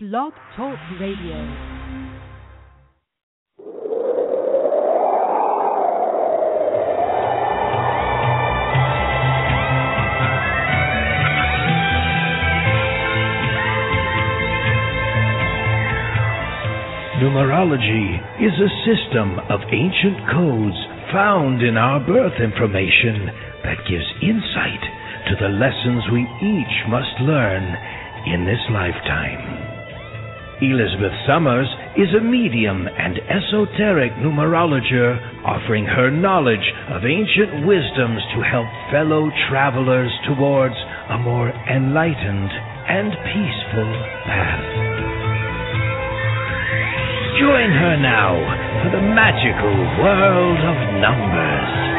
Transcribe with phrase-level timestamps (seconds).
[0.00, 1.34] Blog Talk Radio.
[17.18, 20.76] Numerology is a system of ancient codes
[21.10, 23.26] found in our birth information
[23.64, 24.84] that gives insight
[25.26, 27.64] to the lessons we each must learn
[28.32, 29.67] in this lifetime.
[30.60, 35.14] Elizabeth Summers is a medium and esoteric numerologer
[35.46, 40.74] offering her knowledge of ancient wisdoms to help fellow travelers towards
[41.10, 42.50] a more enlightened
[42.90, 43.90] and peaceful
[44.26, 44.66] path.
[47.38, 48.34] Join her now
[48.82, 51.97] for the magical world of numbers.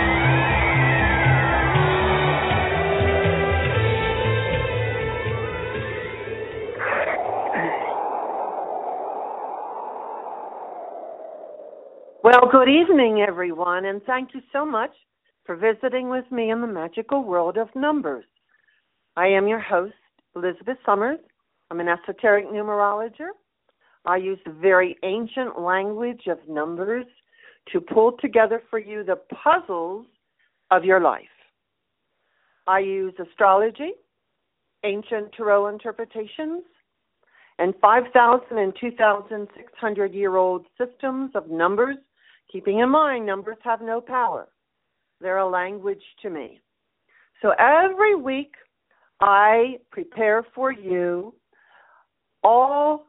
[12.51, 14.89] Well, good evening, everyone, and thank you so much
[15.45, 18.25] for visiting with me in the magical world of numbers.
[19.15, 19.93] I am your host,
[20.35, 21.19] Elizabeth Summers.
[21.69, 23.37] I'm an esoteric numerologist.
[24.05, 27.05] I use the very ancient language of numbers
[27.71, 30.07] to pull together for you the puzzles
[30.71, 31.21] of your life.
[32.65, 33.91] I use astrology,
[34.83, 36.63] ancient tarot interpretations,
[37.59, 41.97] and 5,000 and 2,600 year old systems of numbers,
[42.51, 44.47] keeping in mind numbers have no power.
[45.21, 46.61] They're a language to me.
[47.41, 48.53] So every week
[49.21, 51.33] I prepare for you
[52.43, 53.05] all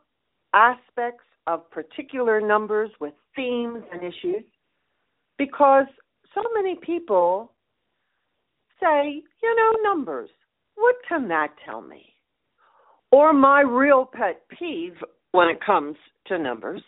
[0.55, 4.45] aspects of particular numbers with themes and issues
[5.39, 5.87] because
[6.35, 7.53] so many people
[8.81, 10.31] say, you know, numbers,
[10.75, 12.05] what can that tell me?
[13.13, 14.95] Or my real pet peeve
[15.33, 15.97] when it comes
[16.27, 16.83] to numbers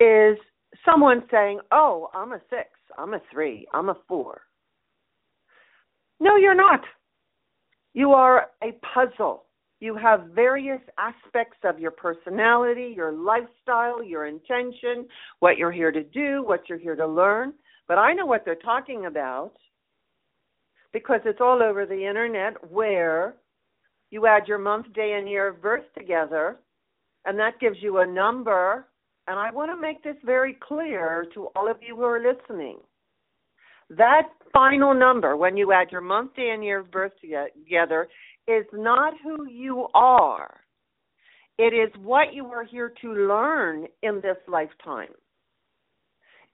[0.00, 0.36] is
[0.84, 4.42] someone saying, oh, I'm a six, I'm a three, I'm a four.
[6.20, 6.80] No, you're not.
[7.94, 9.44] You are a puzzle.
[9.80, 15.06] You have various aspects of your personality, your lifestyle, your intention,
[15.40, 17.52] what you're here to do, what you're here to learn.
[17.86, 19.52] But I know what they're talking about
[20.92, 23.34] because it's all over the internet where
[24.10, 26.56] you add your month, day, and year of birth together,
[27.26, 28.86] and that gives you a number.
[29.28, 32.78] And I want to make this very clear to all of you who are listening.
[33.90, 38.08] That final number, when you add your month, day, and year of birth together,
[38.48, 40.60] is not who you are.
[41.58, 45.14] It is what you are here to learn in this lifetime.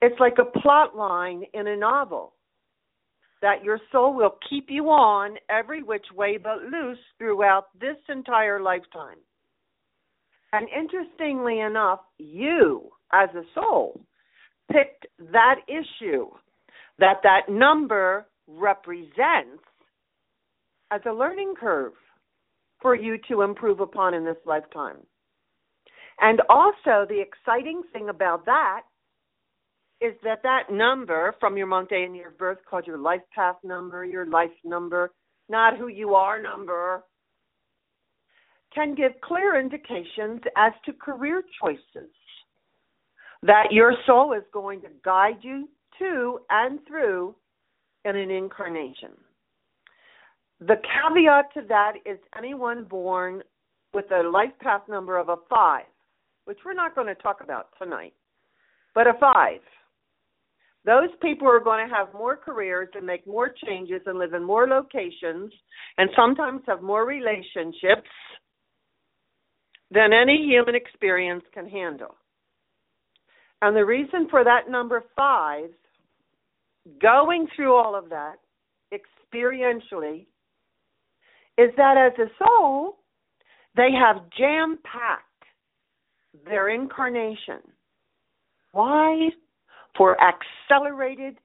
[0.01, 2.33] It's like a plot line in a novel
[3.41, 8.61] that your soul will keep you on every which way but loose throughout this entire
[8.61, 9.17] lifetime.
[10.53, 13.99] And interestingly enough, you as a soul
[14.71, 16.27] picked that issue
[16.99, 19.63] that that number represents
[20.91, 21.93] as a learning curve
[22.81, 24.97] for you to improve upon in this lifetime.
[26.19, 28.81] And also, the exciting thing about that
[30.01, 33.21] is that that number from your month, day, and year of birth, called your life
[33.33, 35.11] path number, your life number,
[35.49, 37.03] not who you are number,
[38.73, 42.09] can give clear indications as to career choices
[43.43, 45.67] that your soul is going to guide you
[45.99, 47.35] to and through
[48.05, 49.11] in an incarnation.
[50.59, 53.43] The caveat to that is anyone born
[53.93, 55.85] with a life path number of a five,
[56.45, 58.13] which we're not going to talk about tonight,
[58.95, 59.59] but a five.
[60.85, 64.43] Those people are going to have more careers and make more changes and live in
[64.43, 65.51] more locations
[65.97, 68.09] and sometimes have more relationships
[69.93, 72.15] than any human experience can handle.
[73.61, 75.69] And the reason for that number five,
[77.01, 78.35] going through all of that
[78.93, 80.25] experientially,
[81.57, 82.97] is that as a soul,
[83.75, 85.23] they have jam packed
[86.45, 87.59] their incarnation.
[88.71, 89.29] Why?
[89.95, 91.37] For accelerated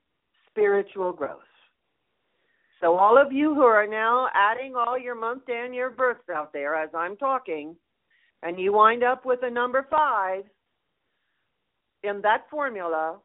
[0.50, 1.40] spiritual growth.
[2.81, 6.52] So, all of you who are now adding all your month and your births out
[6.52, 7.76] there as I'm talking,
[8.43, 10.44] and you wind up with a number five
[12.02, 13.17] in that formula,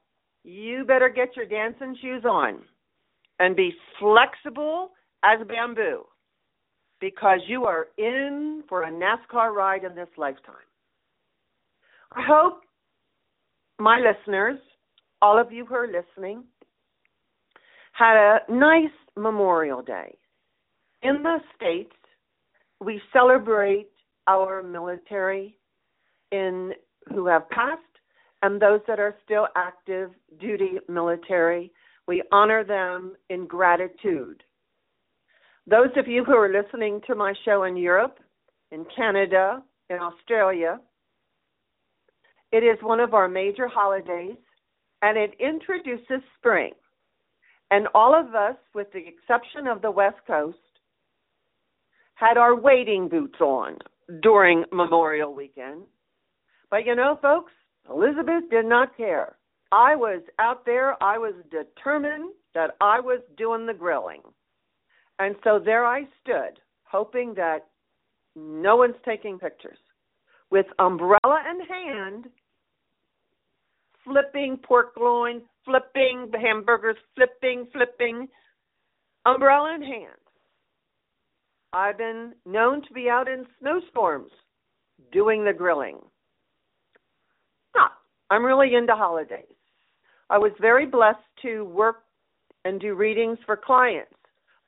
[0.44, 2.62] you better get your dancing shoes on
[3.40, 4.92] and be flexible
[5.24, 6.04] as bamboo
[7.00, 10.56] because you are in for a NASCAR ride in this lifetime.
[12.14, 12.62] I hope
[13.80, 14.60] my listeners,
[15.22, 16.44] all of you who are listening,
[17.92, 20.18] had a nice Memorial Day.
[21.02, 21.96] In the States,
[22.80, 23.90] we celebrate
[24.28, 25.56] our military
[26.32, 26.74] in
[27.10, 27.82] who have passed
[28.42, 31.72] and those that are still active duty military.
[32.08, 34.44] We honor them in gratitude.
[35.66, 38.20] Those of you who are listening to my show in Europe,
[38.72, 40.80] in Canada, in Australia,
[42.52, 44.36] it is one of our major holidays
[45.02, 46.74] and it introduces spring.
[47.72, 50.58] And all of us, with the exception of the West Coast,
[52.16, 53.78] had our wading boots on
[54.22, 55.84] during Memorial Weekend.
[56.70, 57.52] But you know, folks,
[57.90, 59.36] Elizabeth did not care.
[59.72, 64.22] I was out there, I was determined that I was doing the grilling.
[65.20, 67.68] And so there I stood, hoping that
[68.36, 69.78] no one's taking pictures,
[70.50, 72.26] with umbrella in hand,
[74.04, 78.28] flipping pork loin, flipping hamburgers, flipping, flipping,
[79.26, 80.23] umbrella in hand.
[81.74, 84.32] I've been known to be out in snowstorms
[85.12, 85.98] doing the grilling.
[88.34, 89.46] I'm really into holidays.
[90.32, 91.98] I was very blessed to work
[92.66, 94.16] and do readings for clients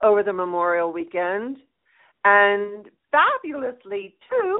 [0.04, 1.58] over the Memorial weekend.
[2.26, 4.60] And fabulously, too,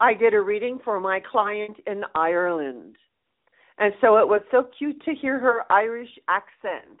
[0.00, 2.96] I did a reading for my client in Ireland.
[3.78, 6.98] And so it was so cute to hear her Irish accent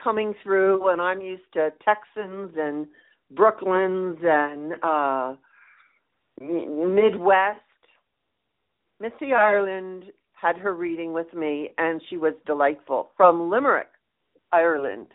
[0.00, 2.86] coming through when I'm used to Texans and
[3.32, 5.36] Brooklyns and uh
[6.40, 7.60] Midwest.
[9.00, 13.88] Missy Ireland had her reading with me and she was delightful from Limerick,
[14.52, 15.06] Ireland.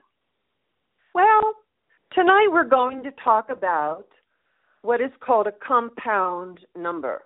[1.14, 1.54] Well,
[2.14, 4.08] tonight we're going to talk about
[4.82, 7.24] what is called a compound number.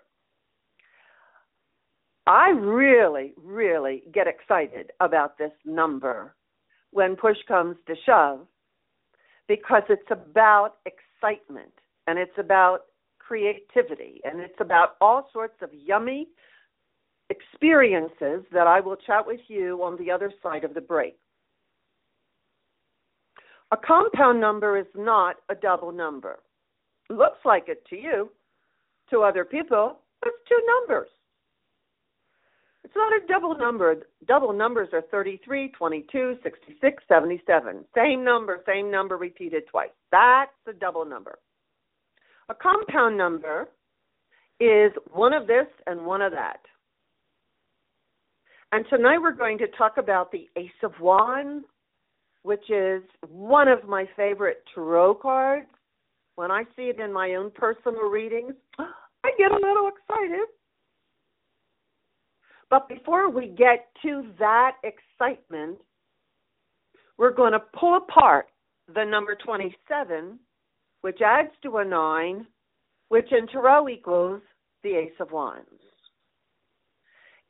[2.25, 6.35] I really, really get excited about this number
[6.91, 8.47] when push comes to shove
[9.47, 11.73] because it's about excitement
[12.07, 12.81] and it's about
[13.19, 16.27] creativity and it's about all sorts of yummy
[17.29, 21.17] experiences that I will chat with you on the other side of the break.
[23.71, 26.39] A compound number is not a double number.
[27.09, 28.29] Looks like it to you.
[29.09, 31.09] To other people, it's two numbers.
[32.93, 33.95] It's not a double number.
[34.27, 37.85] Double numbers are 33, 22, 66, 77.
[37.95, 39.89] Same number, same number repeated twice.
[40.11, 41.39] That's a double number.
[42.49, 43.67] A compound number
[44.59, 46.59] is one of this and one of that.
[48.71, 51.65] And tonight we're going to talk about the Ace of Wands,
[52.43, 55.65] which is one of my favorite tarot cards.
[56.35, 60.45] When I see it in my own personal readings, I get a little excited.
[62.73, 65.77] But before we get to that excitement,
[67.19, 68.47] we're going to pull apart
[68.91, 70.39] the number 27,
[71.01, 72.47] which adds to a 9,
[73.09, 74.41] which in Tarot equals
[74.81, 75.69] the Ace of Wands.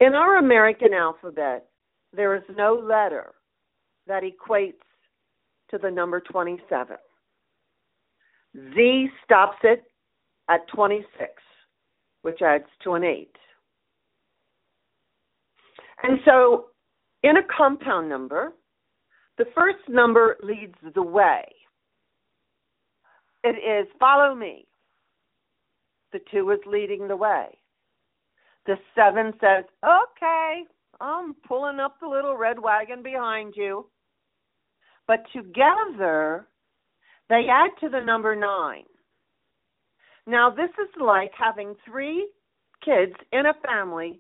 [0.02, 1.68] In our American alphabet,
[2.14, 3.32] there is no letter
[4.08, 4.74] that equates
[5.72, 6.98] to the number 27.
[8.76, 9.86] Z stops it
[10.50, 11.08] at 26,
[12.24, 13.30] which adds to an 8.
[16.04, 16.66] And so
[17.24, 18.54] in a compound number,
[19.38, 21.44] the first number leads the way.
[23.44, 24.68] It is follow me.
[26.12, 27.58] The two is leading the way.
[28.66, 30.64] The seven says, okay,
[31.02, 33.88] I'm pulling up the little red wagon behind you.
[35.08, 36.48] But together,
[37.30, 38.84] they add to the number nine.
[40.26, 42.30] Now, this is like having three
[42.86, 44.20] kids in a family,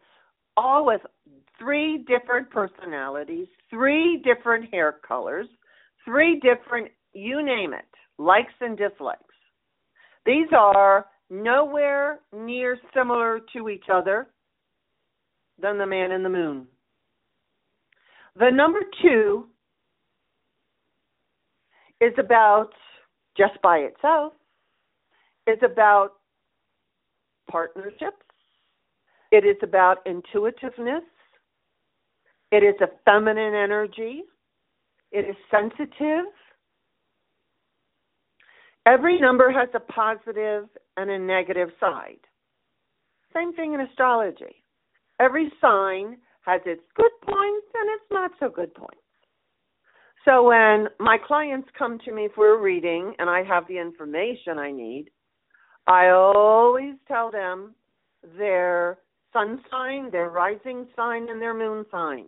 [0.57, 1.01] all with
[1.60, 5.48] three different personalities, three different hair colors,
[6.05, 7.86] three different, you name it,
[8.17, 9.22] likes and dislikes.
[10.25, 14.27] These are nowhere near similar to each other
[15.62, 16.67] than the man in the moon.
[18.38, 19.48] The number two
[22.01, 22.72] is about
[23.38, 24.33] just by itself,
[25.48, 26.13] is about
[27.50, 28.17] partnerships,
[29.31, 31.03] it is about intuitiveness,
[32.53, 34.22] it is a feminine energy.
[35.12, 36.25] It is sensitive.
[38.86, 42.19] Every number has a positive and a negative side.
[43.33, 44.63] Same thing in astrology.
[45.19, 48.98] Every sign has its good points and its not so good points.
[50.24, 54.60] So when my clients come to me for a reading and I have the information
[54.60, 55.07] I need,
[55.88, 57.74] I always tell them
[58.38, 59.00] their
[59.33, 62.27] sun sign, their rising sign, and their moon sign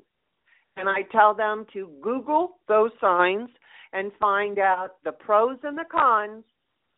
[0.77, 3.50] and I tell them to Google those signs
[3.94, 6.44] and find out the pros and the cons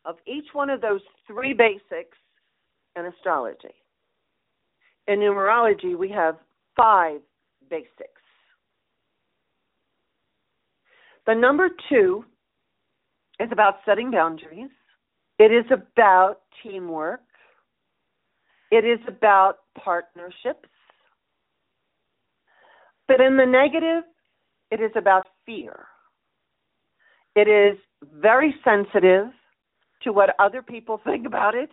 [0.04, 2.16] of each one of those three basics
[2.96, 3.74] in astrology.
[5.06, 6.36] In numerology, we have
[6.76, 7.20] five
[7.70, 8.22] basics.
[11.26, 12.24] The number two
[13.38, 14.70] is about setting boundaries,
[15.38, 17.20] it is about teamwork,
[18.70, 20.68] it is about partnerships.
[23.08, 24.04] But in the negative,
[24.70, 25.86] it is about fear.
[27.34, 27.78] It is
[28.20, 29.28] very sensitive
[30.02, 31.70] to what other people think about it.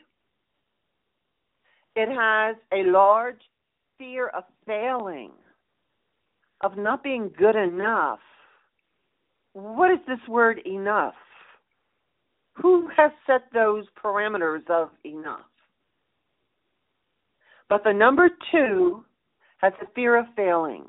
[1.96, 3.42] It has a large
[3.98, 5.32] fear of failing,
[6.62, 8.20] of not being good enough.
[9.54, 11.14] What is this word enough?
[12.62, 15.46] Who has set those parameters of enough?
[17.70, 19.04] But the number two
[19.58, 20.86] has a fear of failing,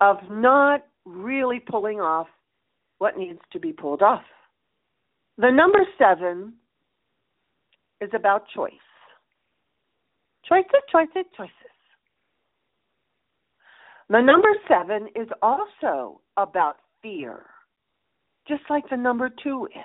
[0.00, 2.28] of not really pulling off
[2.98, 4.22] what needs to be pulled off.
[5.38, 6.54] The number seven
[8.00, 8.72] is about choice.
[10.46, 11.54] Choices, choices, choices.
[14.08, 17.44] The number seven is also about fear,
[18.48, 19.84] just like the number two is.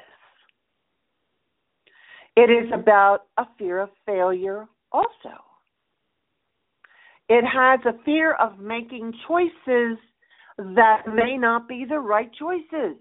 [2.35, 5.44] It is about a fear of failure also.
[7.27, 9.97] It has a fear of making choices
[10.57, 12.97] that may not be the right choices.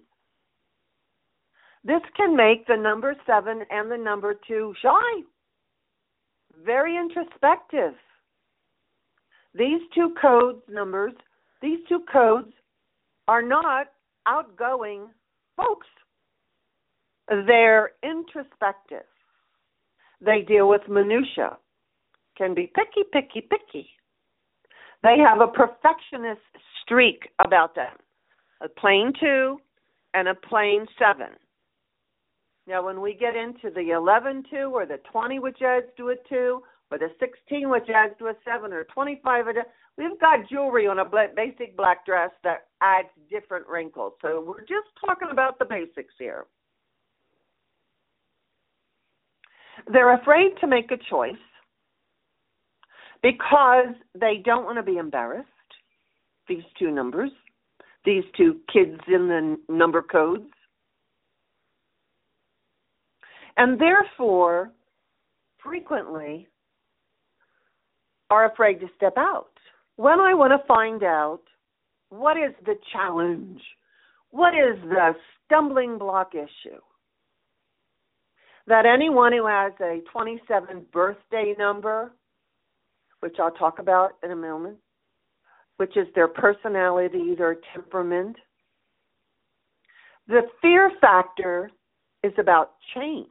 [1.85, 5.23] This can make the number seven and the number two shy,
[6.65, 7.93] very introspective.
[9.55, 11.13] These two codes numbers,
[11.61, 12.53] these two codes
[13.29, 13.89] are not
[14.27, 15.09] outgoing
[15.57, 15.87] folks.
[17.29, 19.05] They're introspective.
[20.21, 21.59] They deal with minutia,
[22.37, 23.91] can be picky, picky, picky.
[25.05, 26.41] They have a perfectionist
[26.83, 27.93] streak about them.
[28.63, 29.59] A plain two
[30.15, 31.37] and a plain seven.
[32.67, 36.15] Now, when we get into the 11 2 or the 20, which adds to a
[36.31, 39.45] 2, or the 16, which adds to a 7, or 25,
[39.99, 41.05] we've got jewelry on a
[41.37, 44.15] basic black dress that adds different wrinkles.
[44.23, 46.47] So we're just talking about the basics here.
[49.93, 51.35] They're afraid to make a choice
[53.25, 55.49] because they don't want to be embarrassed.
[56.47, 57.31] These two numbers,
[58.05, 60.53] these two kids in the number codes.
[63.57, 64.73] And therefore,
[65.63, 66.49] frequently
[68.29, 69.53] are afraid to step out.
[69.97, 71.41] When I want to find out
[72.11, 73.63] what is the challenge,
[74.33, 75.13] what is the
[75.47, 76.81] stumbling block issue,
[78.67, 82.13] that anyone who has a 27 birthday number
[83.25, 84.77] which I'll talk about in a moment,
[85.79, 88.37] which is their personality, their temperament.
[90.29, 91.71] The fear factor
[92.23, 93.31] is about change.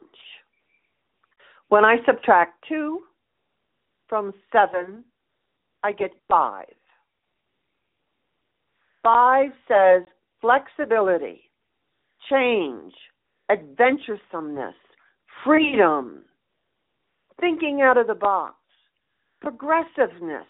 [1.69, 3.01] When I subtract 2
[4.07, 5.03] from 7,
[5.83, 6.65] I get 5.
[9.03, 10.01] 5 says
[10.41, 11.51] flexibility,
[12.31, 12.93] change,
[13.51, 14.73] adventuresomeness,
[15.45, 16.23] freedom,
[17.39, 18.55] thinking out of the box
[19.43, 20.47] progressiveness.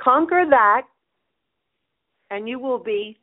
[0.00, 0.82] Conquer that,
[2.30, 3.18] and you will be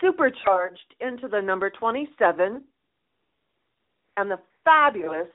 [0.00, 2.62] supercharged into the number 27
[4.16, 5.28] and the fabulous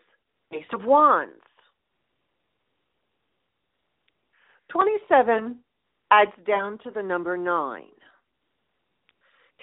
[0.53, 1.31] Ace of Wands.
[4.69, 5.55] 27
[6.11, 7.83] adds down to the number 9.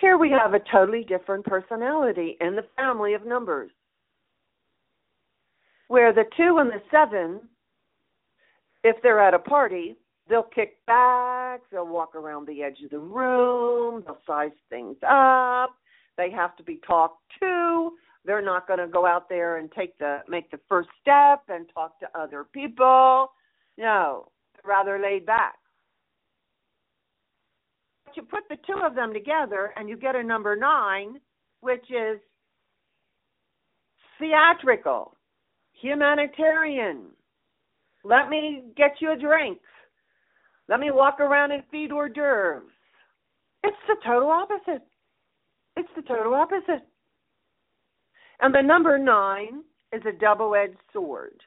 [0.00, 3.70] Here we have a totally different personality in the family of numbers,
[5.88, 7.40] where the 2 and the 7
[8.86, 9.96] if they're at a party,
[10.28, 15.74] they'll kick back, they'll walk around the edge of the room, they'll size things up,
[16.16, 17.92] they have to be talked to.
[18.24, 21.66] They're not going to go out there and take the make the first step and
[21.72, 23.30] talk to other people.
[23.78, 24.28] No,
[24.64, 25.54] rather laid back.
[28.04, 31.20] But you put the two of them together and you get a number 9,
[31.60, 32.18] which is
[34.18, 35.16] theatrical,
[35.80, 37.02] humanitarian,
[38.06, 39.58] let me get you a drink.
[40.68, 42.70] Let me walk around and feed hors d'oeuvres.
[43.64, 44.82] It's the total opposite.
[45.76, 46.86] It's the total opposite.
[48.40, 51.40] And the number nine is a double edged sword.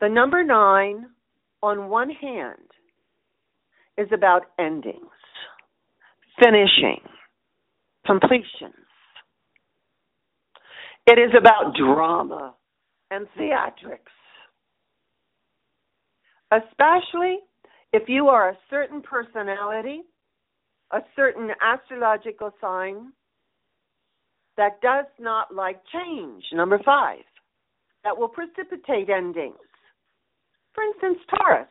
[0.00, 1.06] The number nine,
[1.62, 2.56] on one hand,
[3.96, 4.96] is about endings,
[6.42, 7.00] finishing,
[8.06, 8.74] completions.
[11.06, 12.54] It is about drama
[13.10, 14.19] and theatrics
[16.52, 17.38] especially
[17.92, 20.02] if you are a certain personality,
[20.92, 23.12] a certain astrological sign
[24.56, 26.44] that does not like change.
[26.52, 27.20] Number five,
[28.04, 29.56] that will precipitate endings,
[30.74, 31.68] For instance, Taurus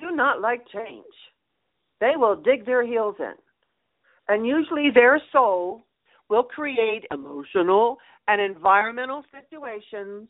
[0.00, 1.04] do not like change.
[2.00, 3.34] They will dig their heels in.
[4.28, 5.86] And usually their soul
[6.28, 7.96] will create emotional
[8.28, 10.28] and environmental situations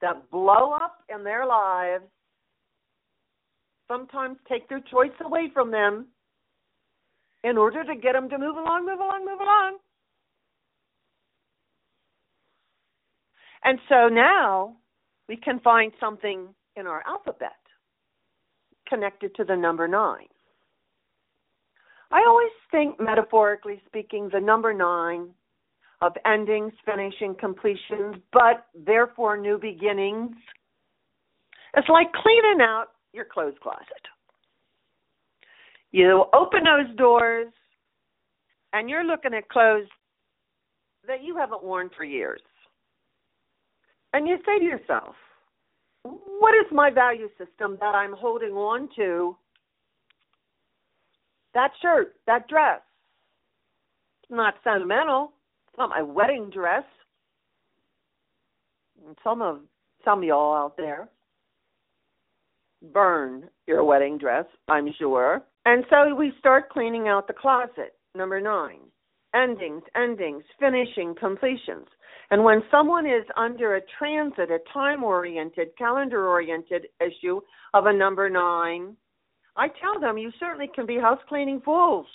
[0.00, 2.04] that blow up in their lives,
[3.88, 6.06] sometimes take their choice away from them
[7.44, 9.78] in order to get them to move along, move along, move along.
[13.64, 14.76] And so now
[15.28, 17.56] we can find something in our alphabet
[18.88, 20.28] connected to the number nine.
[22.10, 25.30] I always think, metaphorically speaking, the number nine
[26.00, 30.36] of endings, finishing, completions, but therefore new beginnings.
[31.76, 33.86] It's like cleaning out your clothes closet.
[35.90, 37.48] You open those doors
[38.72, 39.88] and you're looking at clothes
[41.08, 42.42] that you haven't worn for years.
[44.12, 45.14] And you say to yourself,
[46.02, 49.36] what is my value system that I'm holding on to?
[51.54, 52.80] That shirt, that dress.
[54.22, 55.32] It's not sentimental.
[55.68, 56.84] It's not my wedding dress.
[59.06, 59.60] And some of
[60.04, 61.08] some of y'all out there
[62.92, 65.42] burn your wedding dress, I'm sure.
[65.64, 67.94] And so we start cleaning out the closet.
[68.14, 68.80] Number nine.
[69.34, 71.86] Endings, endings, finishing, completions.
[72.30, 77.40] And when someone is under a transit, a time oriented, calendar oriented issue
[77.74, 78.96] of a number nine,
[79.56, 82.06] I tell them you certainly can be house cleaning fools.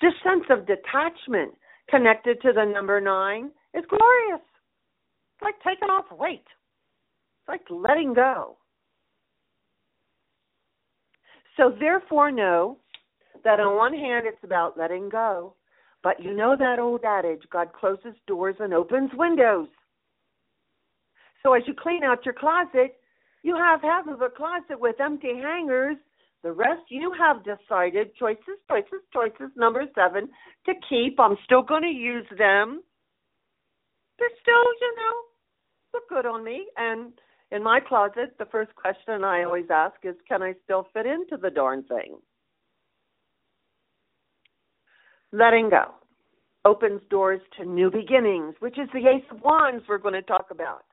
[0.00, 1.54] This sense of detachment
[1.88, 4.44] connected to the number nine is glorious.
[5.34, 6.44] It's like taking off weight.
[6.44, 8.56] It's like letting go.
[11.56, 12.78] So therefore know
[13.44, 15.54] that on one hand it's about letting go,
[16.02, 19.68] but you know that old adage God closes doors and opens windows.
[21.42, 22.96] So as you clean out your closet,
[23.42, 25.96] you have half of a closet with empty hangers.
[26.42, 30.28] The rest you have decided, choices, choices, choices, number seven,
[30.66, 31.20] to keep.
[31.20, 32.82] I'm still going to use them.
[34.18, 35.14] They're still, you know,
[35.92, 36.66] look good on me.
[36.76, 37.12] And
[37.50, 41.36] in my closet, the first question I always ask is, can I still fit into
[41.40, 42.16] the darn thing?
[45.34, 45.84] letting go
[46.64, 50.46] opens doors to new beginnings, which is the Ace of Wands we're going to talk
[50.50, 50.84] about.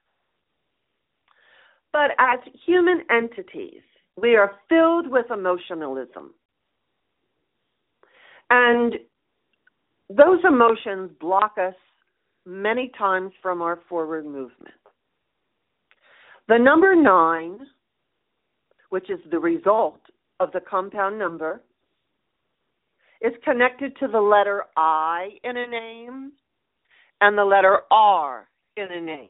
[1.94, 3.82] But as human entities,
[4.18, 6.34] we are filled with emotionalism.
[8.50, 8.96] And
[10.10, 11.76] those emotions block us
[12.46, 14.81] many times from our forward movement.
[16.52, 17.60] The number nine,
[18.90, 20.02] which is the result
[20.42, 21.62] of the compound number,
[23.22, 26.34] is connected to the letter I in a name
[27.22, 29.30] and the letter R in a name.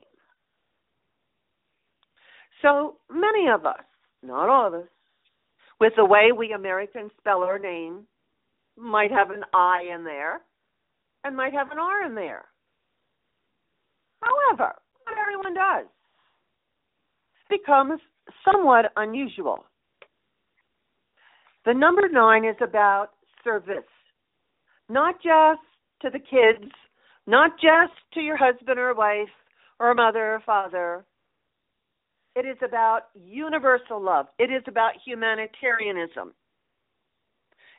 [2.64, 3.84] So many of us,
[4.24, 4.88] not all of us,
[5.80, 8.08] with the way we Americans spell our name,
[8.76, 10.42] might have an I in there
[11.24, 12.46] and might have an R in there.
[14.24, 14.74] However,
[15.06, 15.86] not everyone does.
[17.52, 18.00] Becomes
[18.46, 19.66] somewhat unusual.
[21.66, 23.10] The number nine is about
[23.44, 23.92] service,
[24.88, 25.60] not just
[26.02, 26.72] to the kids,
[27.28, 29.28] not just to your husband or wife
[29.82, 31.06] or mother or father.
[32.38, 34.28] It is about universal love.
[34.40, 36.34] It is about humanitarianism.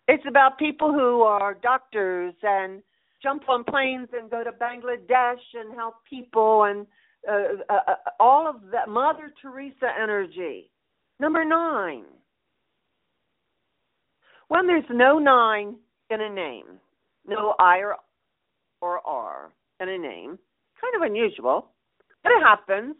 [0.06, 2.82] It's about people who are doctors and
[3.22, 6.86] jump on planes and go to Bangladesh and help people and
[7.28, 10.70] uh, uh, uh all of that Mother Teresa energy.
[11.20, 12.04] Number nine,
[14.48, 15.76] when there's no nine
[16.10, 16.80] in a name,
[17.26, 17.96] no I or,
[18.80, 20.38] or R in a name,
[20.80, 21.68] kind of unusual,
[22.22, 22.96] but it happens,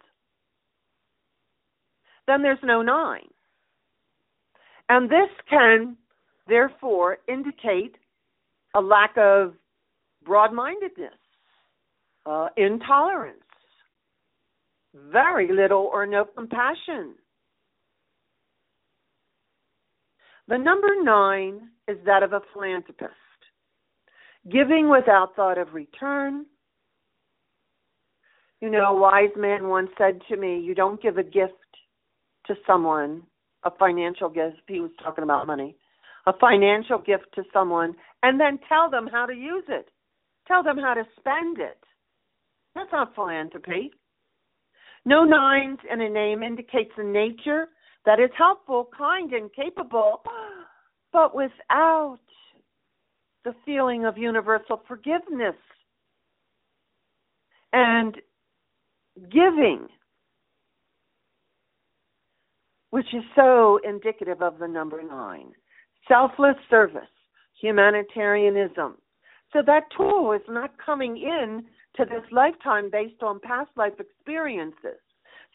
[2.26, 3.28] then there's no nine.
[4.88, 5.96] And this can,
[6.46, 7.96] therefore, indicate
[8.74, 9.54] a lack of
[10.24, 11.18] broad mindedness,
[12.26, 13.38] uh, intolerance,
[14.94, 17.14] very little or no compassion,
[20.48, 23.12] The number nine is that of a philanthropist,
[24.50, 26.46] giving without thought of return.
[28.61, 31.55] You know, a wise man once said to me, You don't give a gift
[32.46, 33.22] to someone,
[33.64, 35.76] a financial gift, he was talking about money,
[36.26, 39.88] a financial gift to someone, and then tell them how to use it.
[40.48, 41.78] Tell them how to spend it.
[42.74, 43.92] That's not philanthropy.
[45.04, 47.68] No nines in a name indicates a nature
[48.06, 50.22] that is helpful, kind, and capable,
[51.12, 52.18] but without
[53.44, 55.56] the feeling of universal forgiveness
[57.72, 58.16] and
[59.30, 59.88] giving.
[62.92, 65.46] which is so indicative of the number nine.
[66.06, 67.00] Selfless service,
[67.58, 68.98] humanitarianism.
[69.52, 71.64] So that tool is not coming in
[71.96, 75.00] to this lifetime based on past life experiences.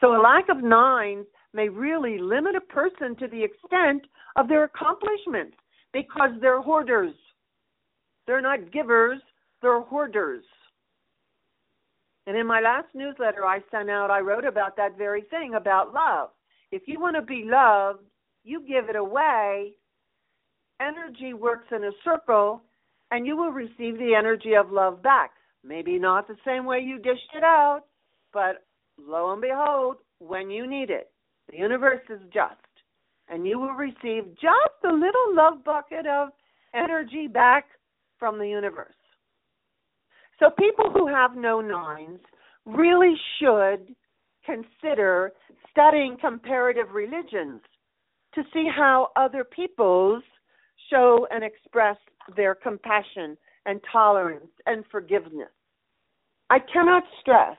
[0.00, 4.64] So a lack of nines may really limit a person to the extent of their
[4.64, 5.56] accomplishments
[5.92, 7.14] because they're hoarders.
[8.26, 9.20] They're not givers,
[9.62, 10.44] they're hoarders.
[12.26, 15.94] And in my last newsletter I sent out, I wrote about that very thing about
[15.94, 16.28] love.
[16.70, 18.04] If you want to be loved,
[18.44, 19.72] you give it away.
[20.80, 22.62] Energy works in a circle,
[23.10, 25.30] and you will receive the energy of love back.
[25.64, 27.82] Maybe not the same way you dished it out,
[28.32, 28.64] but
[28.98, 31.10] lo and behold, when you need it,
[31.50, 32.60] the universe is just,
[33.28, 36.28] and you will receive just a little love bucket of
[36.74, 37.66] energy back
[38.18, 38.94] from the universe.
[40.38, 42.20] So people who have no nines
[42.64, 43.94] really should
[44.44, 45.32] consider
[45.70, 47.60] studying comparative religions
[48.34, 50.22] to see how other peoples
[50.90, 51.96] show and express
[52.36, 55.48] their compassion and tolerance and forgiveness.
[56.50, 57.56] I cannot stress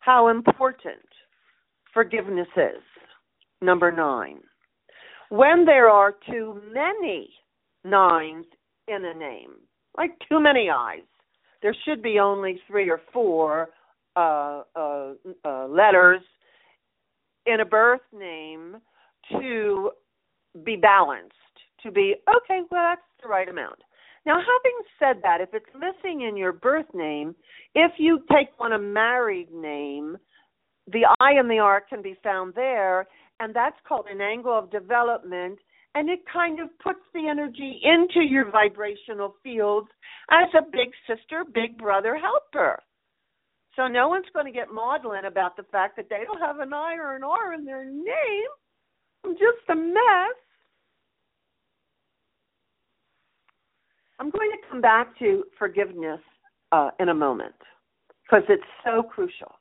[0.00, 1.02] how important
[1.92, 2.82] forgiveness is.
[3.62, 4.40] Number nine.
[5.30, 7.30] When there are too many
[7.84, 8.46] nines
[8.86, 9.52] in a name,
[9.96, 11.00] like too many eyes,
[11.62, 13.70] there should be only three or four
[14.14, 15.12] uh, uh,
[15.44, 16.20] uh, letters
[17.46, 18.76] in a birth name
[19.32, 19.90] to
[20.64, 21.34] be balanced,
[21.82, 23.78] to be, okay, well, that's the right amount.
[24.26, 27.36] Now, having said that, if it's missing in your birth name,
[27.76, 30.16] if you take on a married name,
[30.92, 33.06] the I and the R can be found there,
[33.38, 35.60] and that's called an angle of development,
[35.94, 39.88] and it kind of puts the energy into your vibrational fields
[40.30, 42.82] as a big sister, big brother helper.
[43.76, 46.72] So no one's going to get maudlin about the fact that they don't have an
[46.72, 48.50] I or an R in their name.
[49.24, 50.36] I'm just a mess.
[54.18, 56.20] I'm going to come back to forgiveness
[56.72, 57.54] uh, in a moment
[58.24, 59.52] because it's so crucial.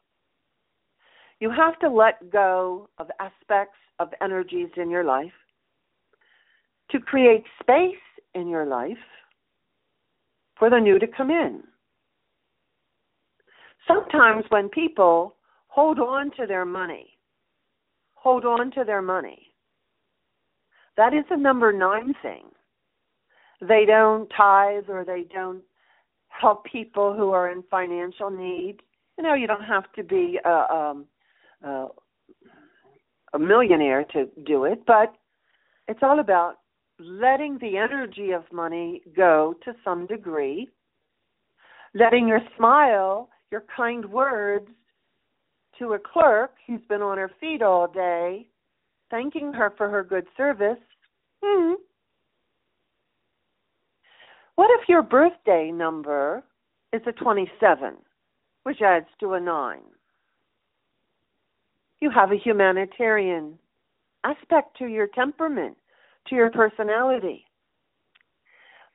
[1.39, 5.31] You have to let go of aspects of energies in your life
[6.91, 7.95] to create space
[8.33, 8.97] in your life
[10.57, 11.63] for the new to come in.
[13.87, 15.35] Sometimes when people
[15.67, 17.17] hold on to their money,
[18.13, 19.47] hold on to their money,
[20.97, 22.45] that is a number nine thing.
[23.61, 25.61] They don't tithe or they don't
[26.27, 28.77] help people who are in financial need.
[29.17, 31.05] You know, you don't have to be a, um,
[31.65, 31.87] uh,
[33.33, 35.13] a millionaire to do it, but
[35.87, 36.59] it's all about
[36.99, 40.69] letting the energy of money go to some degree,
[41.93, 44.69] letting your smile, your kind words
[45.79, 48.47] to a clerk who's been on her feet all day,
[49.11, 50.79] thanking her for her good service.
[51.43, 51.73] Hmm.
[54.55, 56.43] What if your birthday number
[56.93, 57.95] is a 27,
[58.63, 59.79] which adds to a 9?
[61.99, 63.57] You have a humanitarian
[64.23, 65.77] aspect to your temperament,
[66.27, 67.45] to your personality.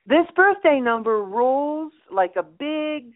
[0.05, 3.13] This birthday number rules like a big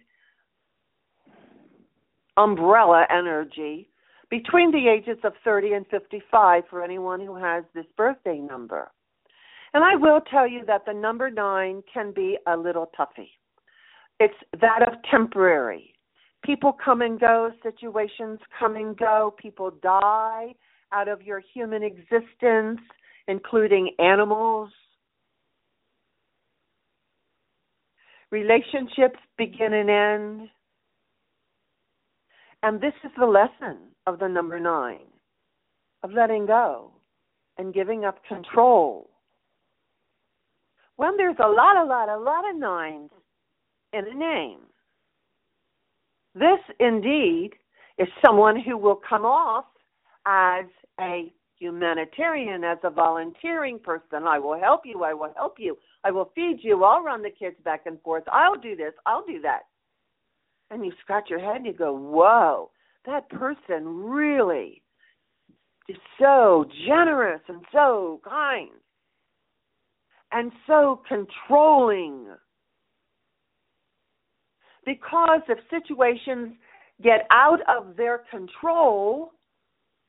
[2.37, 3.89] umbrella energy
[4.29, 8.91] between the ages of 30 and 55 for anyone who has this birthday number.
[9.75, 13.29] And I will tell you that the number nine can be a little toughy.
[14.21, 15.95] It's that of temporary
[16.45, 20.53] people come and go, situations come and go, people die
[20.93, 22.79] out of your human existence,
[23.27, 24.69] including animals.
[28.31, 30.49] Relationships begin and end.
[32.63, 35.07] And this is the lesson of the number nine
[36.03, 36.91] of letting go
[37.57, 39.09] and giving up control.
[40.97, 43.11] When there's a lot, a lot, a lot of nines
[43.93, 44.59] in a name,
[46.33, 47.51] this indeed
[47.97, 49.65] is someone who will come off
[50.25, 50.65] as
[50.99, 54.23] a humanitarian, as a volunteering person.
[54.27, 55.03] I will help you.
[55.03, 55.77] I will help you.
[56.03, 56.83] I will feed you.
[56.83, 58.23] I'll run the kids back and forth.
[58.31, 58.93] I'll do this.
[59.05, 59.61] I'll do that.
[60.71, 62.71] And you scratch your head and you go, whoa,
[63.05, 64.81] that person really
[65.87, 68.71] is so generous and so kind
[70.35, 72.27] and so controlling
[74.85, 76.53] because if situations
[77.01, 79.31] get out of their control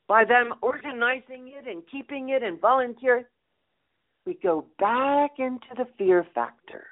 [0.07, 3.23] by them organizing it and keeping it and volunteering,
[4.25, 6.85] we go back into the fear factor,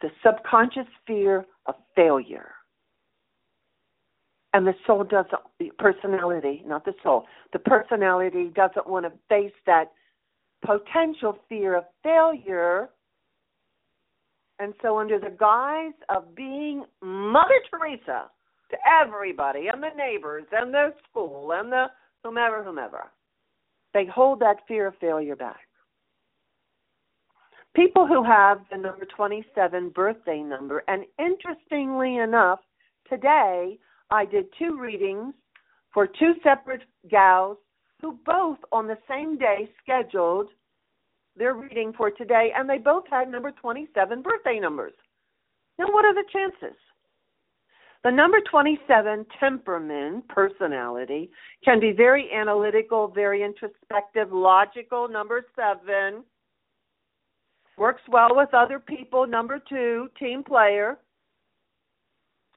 [0.00, 2.52] the subconscious fear of failure.
[4.52, 9.52] And the soul doesn't, the personality, not the soul, the personality doesn't want to face
[9.66, 9.90] that
[10.64, 12.88] potential fear of failure.
[14.58, 18.30] And so, under the guise of being Mother Teresa
[18.70, 21.86] to everybody and the neighbors and the school and the
[22.22, 23.04] whomever, whomever,
[23.92, 25.60] they hold that fear of failure back.
[27.74, 32.60] People who have the number 27 birthday number, and interestingly enough,
[33.08, 33.78] today
[34.10, 35.34] I did two readings
[35.92, 37.58] for two separate gals
[38.04, 40.48] who both on the same day scheduled
[41.36, 44.92] their reading for today, and they both had number 27 birthday numbers.
[45.78, 46.76] Now, what are the chances?
[48.04, 51.30] The number 27 temperament, personality,
[51.64, 55.08] can be very analytical, very introspective, logical.
[55.08, 56.24] Number seven
[57.78, 59.26] works well with other people.
[59.26, 60.98] Number two, team player,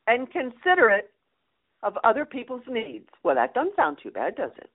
[0.08, 1.10] and considerate
[1.84, 3.08] of other people's needs.
[3.24, 4.70] Well, that doesn't sound too bad, does it?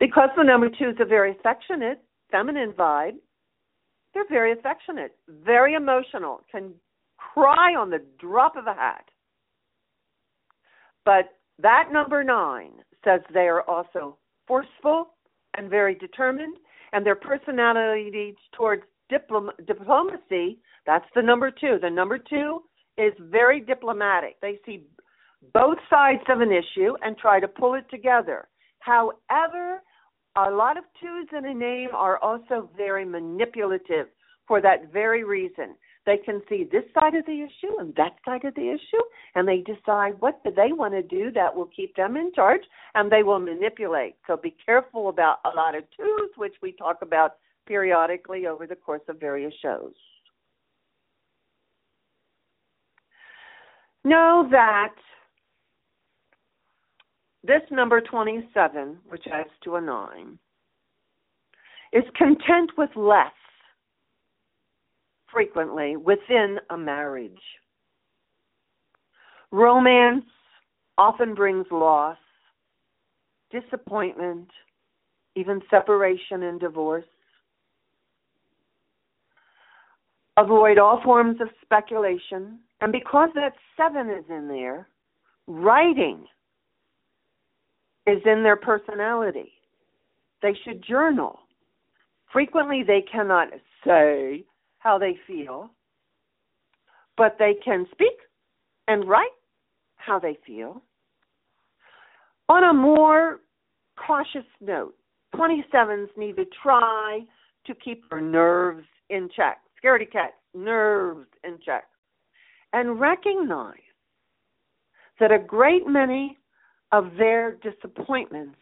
[0.00, 3.16] Because the number two is a very affectionate, feminine vibe,
[4.14, 6.72] they're very affectionate, very emotional, can
[7.16, 9.04] cry on the drop of a hat.
[11.04, 11.30] But
[11.60, 12.72] that number nine
[13.04, 15.14] says they are also forceful
[15.56, 16.56] and very determined,
[16.92, 21.78] and their personality towards diplom- diplomacy, that's the number two.
[21.80, 22.62] The number two
[22.96, 24.36] is very diplomatic.
[24.40, 24.84] They see
[25.52, 28.48] both sides of an issue and try to pull it together.
[28.80, 29.82] However,
[30.46, 34.06] a lot of twos in a name are also very manipulative
[34.46, 35.74] for that very reason.
[36.06, 39.02] They can see this side of the issue and that side of the issue,
[39.34, 42.62] and they decide what do they want to do that will keep them in charge,
[42.94, 44.14] and they will manipulate.
[44.26, 47.32] So be careful about a lot of twos, which we talk about
[47.66, 49.92] periodically over the course of various shows.
[54.04, 54.94] Know that
[57.48, 60.38] this number 27, which adds to a 9,
[61.94, 63.32] is content with less
[65.32, 67.40] frequently within a marriage.
[69.50, 70.26] Romance
[70.98, 72.18] often brings loss,
[73.50, 74.48] disappointment,
[75.34, 77.04] even separation and divorce.
[80.36, 82.58] Avoid all forms of speculation.
[82.82, 84.86] And because that seven is in there,
[85.46, 86.26] writing
[88.08, 89.52] is in their personality.
[90.42, 91.40] They should journal.
[92.32, 93.48] Frequently, they cannot
[93.84, 94.44] say
[94.78, 95.70] how they feel,
[97.16, 98.16] but they can speak
[98.86, 99.28] and write
[99.96, 100.82] how they feel.
[102.48, 103.40] On a more
[103.96, 104.94] cautious note,
[105.34, 107.20] 27s need to try
[107.66, 109.58] to keep their nerves in check.
[109.82, 111.84] Scaredy cat, nerves in check.
[112.72, 113.74] And recognize
[115.20, 116.38] that a great many
[116.92, 118.58] of their disappointments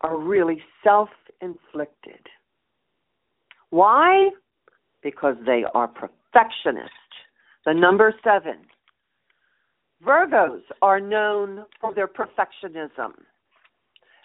[0.00, 2.26] are really self inflicted.
[3.70, 4.30] Why?
[5.02, 6.90] because they are perfectionists.
[7.66, 8.58] The number seven.
[10.04, 13.12] Virgos are known for their perfectionism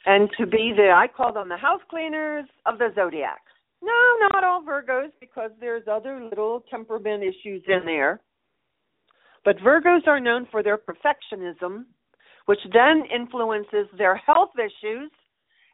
[0.06, 3.42] and to be the, I call them the house cleaners of the zodiac.
[3.84, 3.94] No,
[4.32, 8.22] not all Virgos because there's other little temperament issues in there.
[9.46, 11.86] But Virgos are known for their perfectionism,
[12.48, 15.12] which then influences their health issues,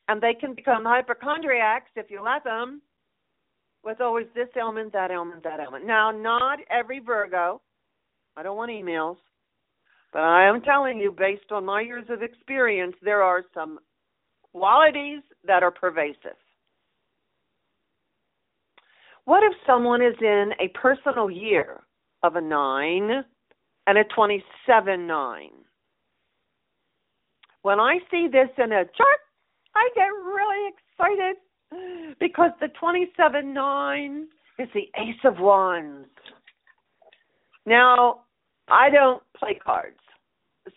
[0.08, 2.82] and they can become hypochondriacs if you let them
[3.84, 5.86] with always this element, that element, that element.
[5.86, 7.62] Now, not every Virgo.
[8.36, 9.18] I don't want emails.
[10.12, 13.80] But I am telling you, based on my years of experience, there are some
[14.52, 16.38] qualities that are pervasive.
[19.26, 21.82] What if someone is in a personal year
[22.24, 23.24] of a 9
[23.88, 25.50] and a 27 9?
[27.63, 29.21] When I see this in a chart,
[29.73, 31.38] I get really excited
[32.19, 34.28] because the 27 9
[34.60, 36.10] is the Ace of Wands.
[37.65, 38.21] Now,
[38.69, 39.97] I don't play cards.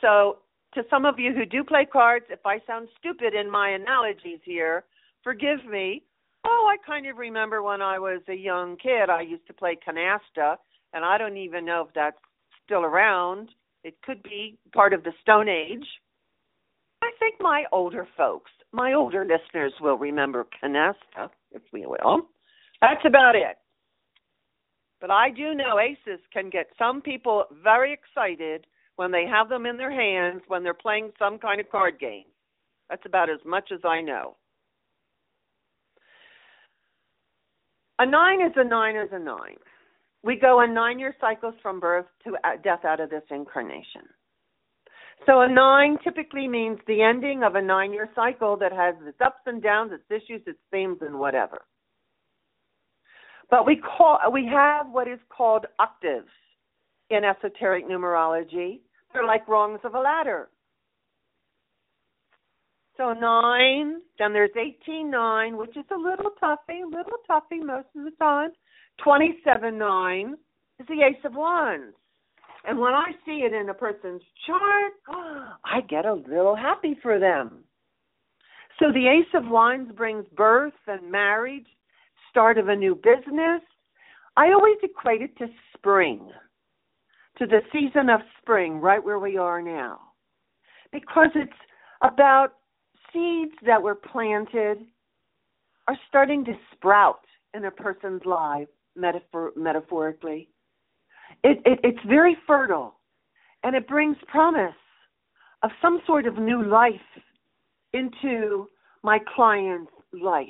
[0.01, 0.39] So,
[0.75, 4.41] to some of you who do play cards, if I sound stupid in my analogies
[4.45, 4.85] here,
[5.25, 6.03] forgive me.
[6.45, 9.77] Oh, I kind of remember when I was a young kid, I used to play
[9.77, 10.57] canasta,
[10.93, 12.19] and I don't even know if that's
[12.65, 13.49] still around.
[13.83, 15.87] It could be part of the Stone Age.
[17.07, 22.29] I think my older folks my older listeners will remember canasta, if we will.
[22.83, 23.57] That's about it.
[25.01, 28.67] But I do know aces can get some people very excited
[28.97, 32.25] when they have them in their hands when they're playing some kind of card game.
[32.91, 34.37] That's about as much as I know.
[37.99, 39.57] A nine is a nine is a nine.
[40.23, 44.03] We go in nine year cycles from birth to uh, death out of this incarnation.
[45.25, 49.21] So a nine typically means the ending of a nine year cycle that has its
[49.25, 51.63] ups and downs, its issues, its themes, and whatever.
[53.51, 56.29] But we call we have what is called octaves
[57.11, 58.81] in esoteric numerology.
[59.13, 60.49] They're like rungs of a ladder.
[62.97, 67.89] So nine, then there's eighteen nine, which is a little toughy, a little toughy most
[67.97, 68.51] of the time.
[69.03, 70.37] Twenty seven nine
[70.81, 71.95] is the ace of wands.
[72.67, 74.93] And when I see it in a person's chart,
[75.65, 77.65] I get a little happy for them.
[78.79, 81.67] So the Ace of Wands brings birth and marriage,
[82.29, 83.63] start of a new business.
[84.37, 86.31] I always equate it to spring,
[87.39, 90.01] to the season of spring, right where we are now.
[90.93, 91.53] Because it's
[92.03, 92.55] about
[93.13, 94.79] seeds that were planted
[95.89, 97.21] are starting to sprout
[97.55, 100.51] in a person's life, metaphor- metaphorically.
[101.47, 102.97] It, it, it's very fertile,
[103.63, 104.75] and it brings promise
[105.63, 106.91] of some sort of new life
[107.93, 108.67] into
[109.05, 110.49] my client's life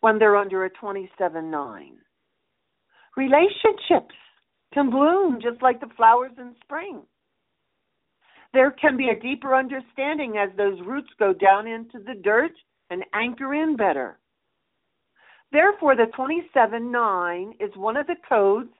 [0.00, 1.92] when they're under a 27 9.
[3.16, 4.16] Relationships
[4.74, 7.02] can bloom just like the flowers in spring.
[8.52, 12.50] There can be a deeper understanding as those roots go down into the dirt
[12.90, 14.18] and anchor in better.
[15.52, 18.70] Therefore, the 27 9 is one of the codes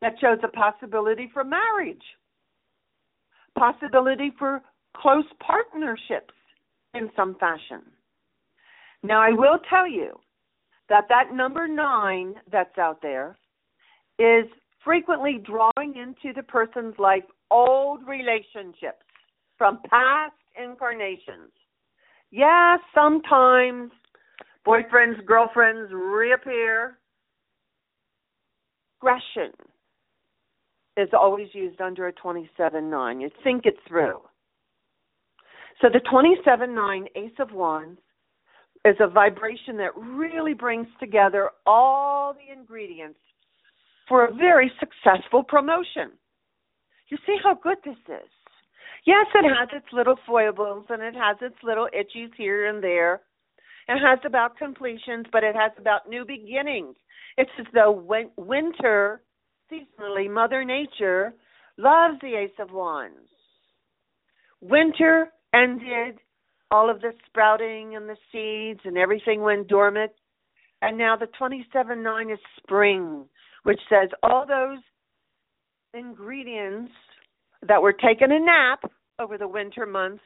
[0.00, 2.02] that shows a possibility for marriage,
[3.58, 4.62] possibility for
[4.96, 6.34] close partnerships
[6.94, 7.82] in some fashion.
[9.02, 10.18] Now, I will tell you
[10.88, 13.38] that that number nine that's out there
[14.18, 14.44] is
[14.84, 19.04] frequently drawing into the person's life old relationships
[19.56, 21.52] from past incarnations.
[22.30, 23.90] Yeah, sometimes
[24.66, 26.98] boyfriends, girlfriends reappear.
[29.02, 29.52] Aggression
[31.00, 33.20] is always used under a 27-9.
[33.20, 34.20] You think it through.
[35.80, 38.00] So the 27-9 Ace of Wands
[38.84, 43.18] is a vibration that really brings together all the ingredients
[44.08, 46.12] for a very successful promotion.
[47.08, 48.30] You see how good this is.
[49.06, 53.22] Yes, it has its little foibles and it has its little itchies here and there.
[53.88, 56.96] It has about completions, but it has about new beginnings.
[57.36, 57.92] It's as though
[58.36, 59.22] winter
[59.70, 61.32] seasonally, Mother Nature
[61.76, 63.28] loves the Ace of Wands.
[64.60, 66.18] Winter ended,
[66.70, 70.12] all of the sprouting and the seeds and everything went dormant.
[70.82, 73.24] And now the 27 9 is spring,
[73.64, 74.78] which says all those
[75.92, 76.92] ingredients
[77.66, 80.22] that were taking a nap over the winter months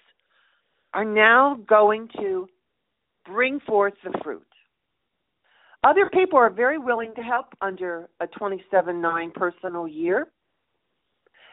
[0.92, 2.46] are now going to
[3.26, 4.46] bring forth the fruit.
[5.84, 10.28] Other people are very willing to help under a 27 9 personal year.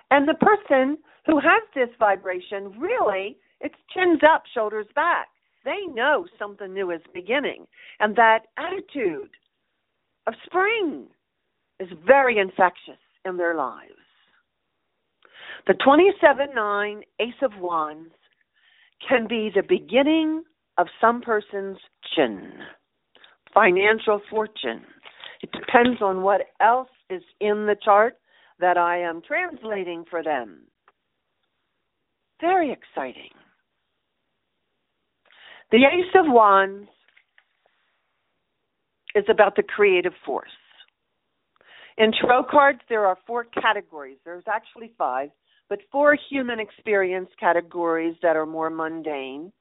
[0.10, 5.28] And the person who has this vibration really, it's chins up, shoulders back.
[5.66, 7.68] They know something new is beginning.
[8.00, 9.30] And that attitude
[10.28, 11.08] of spring
[11.80, 13.92] is very infectious in their lives.
[15.68, 18.14] The 27 9 Ace of Wands
[19.08, 20.44] can be the beginning
[20.78, 21.78] of some person's
[22.16, 22.54] chin
[23.54, 24.84] financial fortune.
[25.42, 28.18] It depends on what else is in the chart
[28.60, 30.62] that I am translating for them.
[32.40, 33.30] Very exciting.
[35.72, 36.90] The Ace of Wands
[39.16, 40.50] is about the creative force.
[41.98, 44.18] In tarot cards, there are four categories.
[44.26, 45.30] There's actually five,
[45.70, 49.52] but four human experience categories that are more mundane,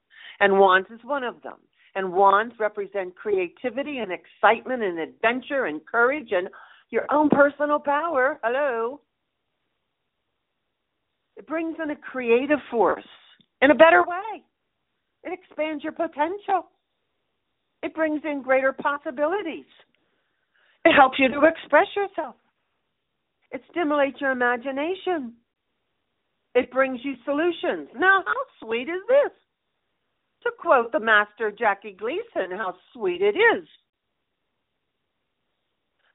[0.40, 1.58] and Wands is one of them.
[1.94, 6.48] And wands represent creativity and excitement and adventure and courage and
[6.90, 8.38] your own personal power.
[8.44, 9.00] Hello.
[11.36, 13.02] It brings in a creative force
[13.60, 14.42] in a better way.
[15.24, 16.68] It expands your potential.
[17.82, 19.64] It brings in greater possibilities.
[20.84, 22.36] It helps you to express yourself.
[23.50, 25.34] It stimulates your imagination.
[26.54, 27.88] It brings you solutions.
[27.96, 29.32] Now, how sweet is this?
[30.42, 33.66] To quote the master Jackie Gleason, how sweet it is.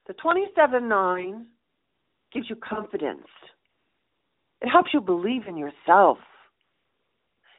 [0.06, 1.46] The 27 9
[2.32, 3.26] gives you confidence,
[4.60, 6.18] it helps you believe in yourself.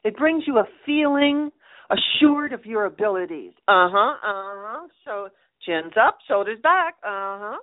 [0.03, 1.51] It brings you a feeling
[1.89, 3.53] assured of your abilities.
[3.67, 4.87] Uh huh, uh huh.
[5.05, 5.29] So
[5.65, 6.95] chins up, shoulders back.
[7.03, 7.57] Uh huh.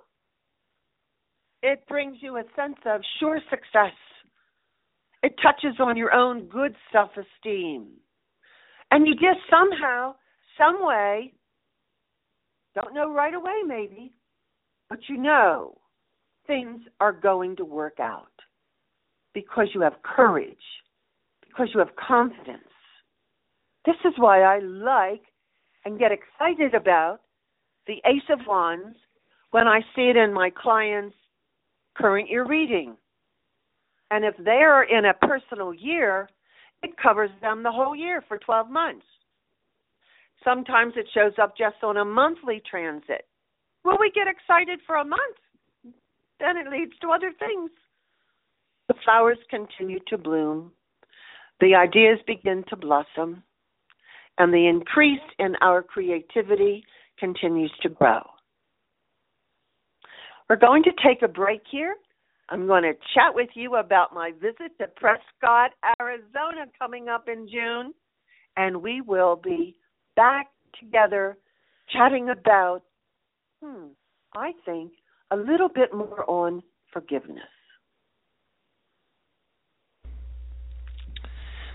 [1.63, 3.95] It brings you a sense of sure success.
[5.23, 7.87] It touches on your own good self esteem.
[8.91, 10.15] And you just somehow,
[10.57, 11.33] some way,
[12.75, 14.13] don't know right away maybe,
[14.89, 15.77] but you know
[16.47, 18.27] things are going to work out
[19.33, 20.57] because you have courage
[21.47, 22.61] because you have confidence.
[23.85, 25.21] This is why I like
[25.85, 27.19] and get excited about
[27.87, 28.97] the Ace of Wands
[29.51, 31.15] when I see it in my clients'
[31.95, 32.97] current year reading.
[34.11, 36.29] And if they're in a personal year,
[36.85, 39.05] it covers them the whole year for 12 months.
[40.43, 43.25] Sometimes it shows up just on a monthly transit.
[43.83, 45.37] Well, we get excited for a month,
[46.39, 47.71] then it leads to other things.
[48.87, 50.71] The flowers continue to bloom,
[51.59, 53.41] the ideas begin to blossom,
[54.37, 56.83] and the increase in our creativity
[57.19, 58.21] continues to grow.
[60.47, 61.95] We're going to take a break here.
[62.49, 67.47] I'm going to chat with you about my visit to Prescott, Arizona coming up in
[67.47, 67.93] June,
[68.55, 69.75] and we will be
[70.15, 70.47] back
[70.79, 71.37] together
[71.91, 72.81] chatting about,
[73.63, 73.87] hmm,
[74.35, 74.91] I think,
[75.31, 76.61] a little bit more on
[76.93, 77.43] forgiveness.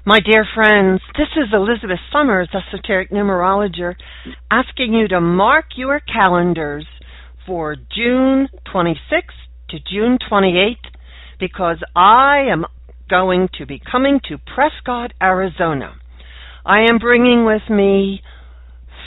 [0.07, 3.97] My dear friends, this is Elizabeth Summers, esoteric numerologist,
[4.51, 6.87] asking you to mark your calendars
[7.47, 10.77] for June 26th to June 28th
[11.39, 12.65] because I am
[13.09, 15.95] going to be coming to Prescott, Arizona.
[16.65, 18.21] I am bringing with me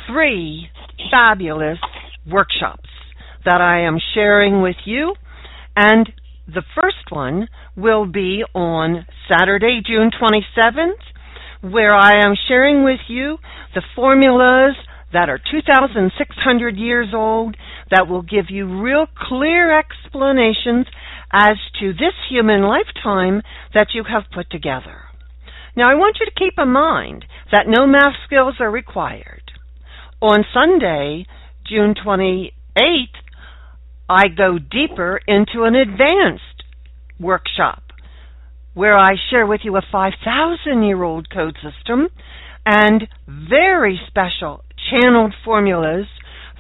[0.07, 0.67] three
[1.11, 1.77] fabulous
[2.29, 2.89] workshops
[3.45, 5.13] that I am sharing with you.
[5.75, 6.09] And
[6.47, 13.37] the first one will be on Saturday, June 27th, where I am sharing with you
[13.73, 14.75] the formulas
[15.13, 17.55] that are 2,600 years old
[17.91, 20.87] that will give you real clear explanations
[21.31, 23.41] as to this human lifetime
[23.73, 25.01] that you have put together.
[25.75, 29.41] Now, I want you to keep in mind that no math skills are required.
[30.21, 31.25] On Sunday,
[31.67, 32.51] June 28th,
[34.09, 36.63] I go deeper into an advanced
[37.19, 37.81] workshop
[38.73, 42.09] where I share with you a 5,000 year old code system
[42.65, 46.07] and very special channeled formulas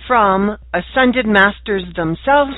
[0.07, 2.55] from ascended masters themselves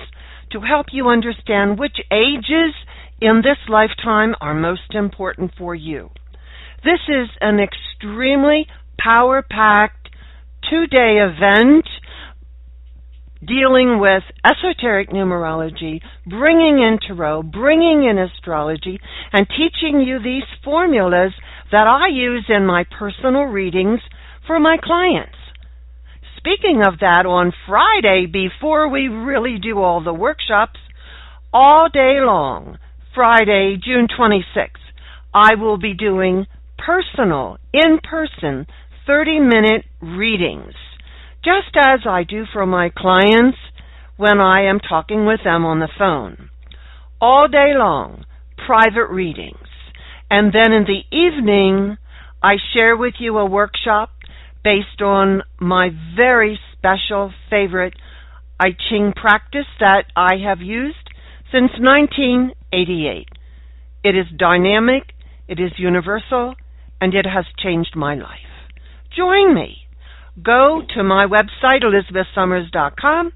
[0.51, 2.74] to help you understand which ages
[3.22, 6.09] in this lifetime are most important for you.
[6.84, 8.68] This is an extremely
[8.99, 10.09] power packed
[10.70, 11.86] two day event
[13.45, 18.99] dealing with esoteric numerology, bringing in tarot, bringing in astrology,
[19.32, 21.32] and teaching you these formulas
[21.72, 23.99] that I use in my personal readings
[24.47, 25.38] for my clients.
[26.46, 30.80] Speaking of that, on Friday, before we really do all the workshops,
[31.52, 32.78] all day long,
[33.16, 34.70] Friday, June 26th,
[35.34, 36.46] I will be doing
[36.78, 38.68] personal, in person
[39.08, 40.76] 30 minute readings,
[41.43, 43.58] just as I do for my clients
[44.18, 46.52] when I am talking with them on the phone.
[47.20, 48.24] All day long,
[48.68, 49.68] private readings.
[50.30, 51.98] And then in the evening,
[52.43, 54.12] I share with you a workshop
[54.66, 57.93] based on my very special favorite
[58.59, 61.07] I Ching practice that I have used
[61.51, 63.28] since 1988.
[64.03, 65.03] It is dynamic,
[65.47, 66.55] it is universal,
[66.99, 68.51] and it has changed my life.
[69.16, 69.78] Join me.
[70.41, 73.32] Go to my website, elizabethsummers.com,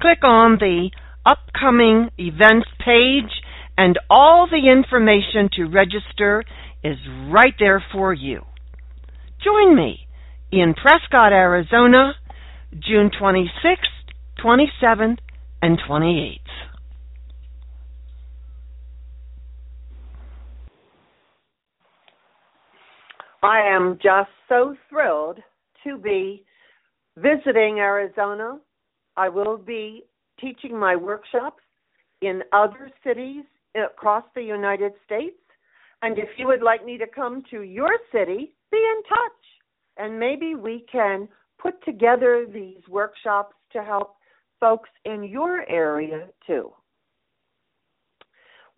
[0.00, 0.90] click on the
[1.26, 3.42] upcoming events page,
[3.76, 6.44] and all the information to register
[6.84, 6.98] is
[7.28, 8.42] right there for you.
[9.42, 10.07] Join me
[10.50, 12.12] in Prescott, Arizona,
[12.78, 13.76] June 26th,
[14.42, 15.18] 27th,
[15.62, 16.38] and 28th.
[23.42, 25.38] I am just so thrilled
[25.84, 26.44] to be
[27.16, 28.58] visiting Arizona.
[29.16, 30.04] I will be
[30.40, 31.62] teaching my workshops
[32.20, 33.44] in other cities
[33.76, 35.36] across the United States.
[36.02, 39.37] And if you would like me to come to your city, be in touch.
[39.98, 41.28] And maybe we can
[41.60, 44.14] put together these workshops to help
[44.60, 46.72] folks in your area too.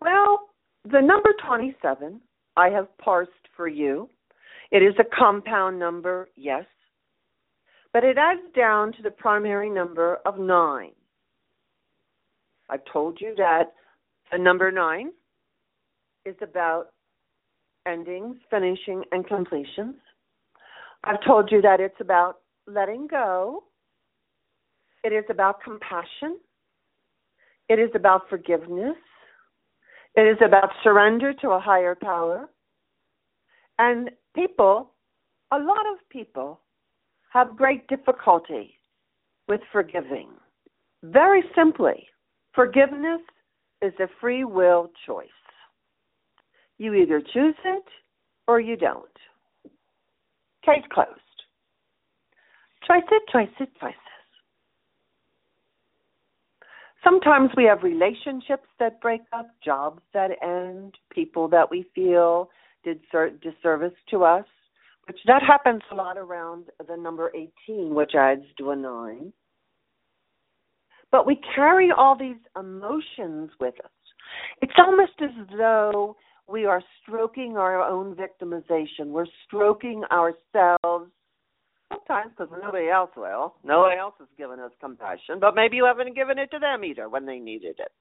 [0.01, 0.39] Well,
[0.83, 2.19] the number 27
[2.57, 4.09] I have parsed for you
[4.71, 6.65] it is a compound number, yes,
[7.91, 10.91] but it adds down to the primary number of 9.
[12.69, 13.73] I've told you that
[14.31, 15.11] the number 9
[16.25, 16.93] is about
[17.85, 19.95] endings, finishing, and completions.
[21.03, 23.63] I've told you that it's about letting go.
[25.03, 26.37] It is about compassion.
[27.69, 28.97] It is about forgiveness.
[30.15, 32.49] It is about surrender to a higher power.
[33.79, 34.91] And people,
[35.51, 36.59] a lot of people,
[37.31, 38.75] have great difficulty
[39.47, 40.29] with forgiving.
[41.03, 42.07] Very simply,
[42.53, 43.21] forgiveness
[43.81, 45.27] is a free will choice.
[46.77, 47.85] You either choose it
[48.47, 49.05] or you don't.
[50.65, 51.09] Case closed.
[52.85, 53.93] Twice it, twice.
[57.03, 62.49] Sometimes we have relationships that break up, jobs that end, people that we feel
[62.83, 63.01] did
[63.41, 64.45] disservice to us,
[65.07, 69.33] which that happens a lot around the number 18, which adds to a 9.
[71.11, 73.91] But we carry all these emotions with us.
[74.61, 76.15] It's almost as though
[76.47, 79.07] we are stroking our own victimization.
[79.07, 81.11] We're stroking ourselves
[81.91, 83.55] sometimes because nobody else will.
[83.63, 87.09] Nobody else has given us compassion, but maybe you haven't given it to them either
[87.09, 87.91] when they needed it.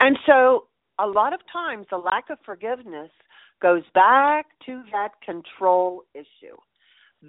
[0.00, 0.66] And so,
[0.98, 3.10] a lot of times, the lack of forgiveness
[3.60, 6.56] goes back to that control issue.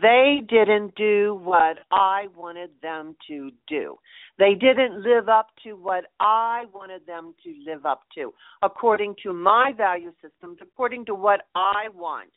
[0.01, 3.97] They didn't do what I wanted them to do.
[4.37, 9.33] They didn't live up to what I wanted them to live up to, according to
[9.33, 12.29] my value systems, according to what I want.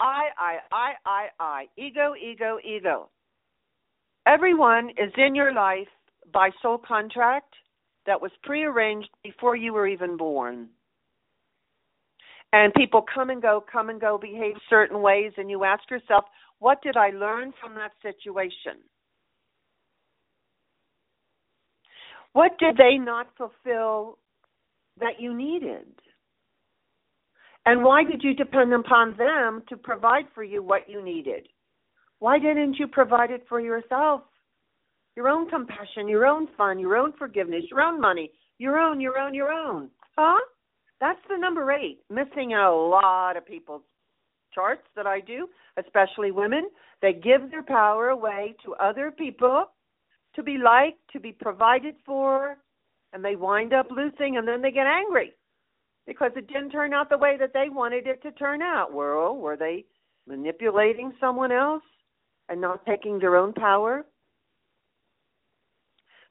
[0.00, 1.66] I, I, I, I, I.
[1.76, 3.10] Ego, ego, ego.
[4.26, 5.88] Everyone is in your life
[6.32, 7.54] by soul contract
[8.06, 10.68] that was prearranged before you were even born.
[12.52, 16.24] And people come and go, come and go, behave certain ways, and you ask yourself,
[16.60, 18.80] what did I learn from that situation?
[22.32, 24.18] What did they not fulfill
[25.00, 25.86] that you needed?
[27.66, 31.48] And why did you depend upon them to provide for you what you needed?
[32.18, 34.22] Why didn't you provide it for yourself?
[35.16, 39.18] Your own compassion, your own fun, your own forgiveness, your own money, your own, your
[39.18, 39.90] own, your own.
[40.16, 40.40] Huh?
[41.00, 43.82] That's the number eight, missing a lot of people's
[44.54, 46.68] charts that I do, especially women.
[47.02, 49.66] They give their power away to other people
[50.34, 52.56] to be liked, to be provided for,
[53.12, 55.32] and they wind up losing and then they get angry
[56.06, 58.92] because it didn't turn out the way that they wanted it to turn out.
[58.92, 59.84] Well, were they
[60.26, 61.82] manipulating someone else
[62.48, 64.04] and not taking their own power?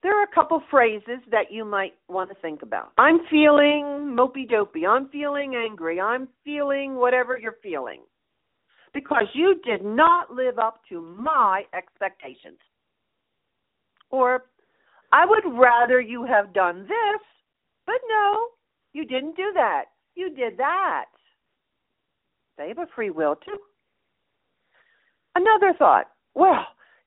[0.02, 2.91] There are a couple phrases that you might want to think about.
[2.97, 4.86] I'm feeling mopey dopey.
[4.86, 6.00] I'm feeling angry.
[6.00, 8.02] I'm feeling whatever you're feeling.
[8.93, 12.58] Because you did not live up to my expectations.
[14.10, 14.45] Or,
[15.12, 17.22] I would rather you have done this,
[17.86, 18.47] but no,
[18.93, 19.86] you didn't do that.
[20.16, 21.06] You did that.
[22.58, 23.58] They have a free will too.
[25.36, 26.08] Another thought.
[26.36, 26.66] Well,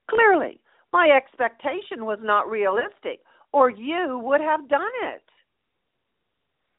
[0.08, 0.60] clearly,
[0.92, 3.20] my expectation was not realistic,
[3.52, 5.22] or you would have done it.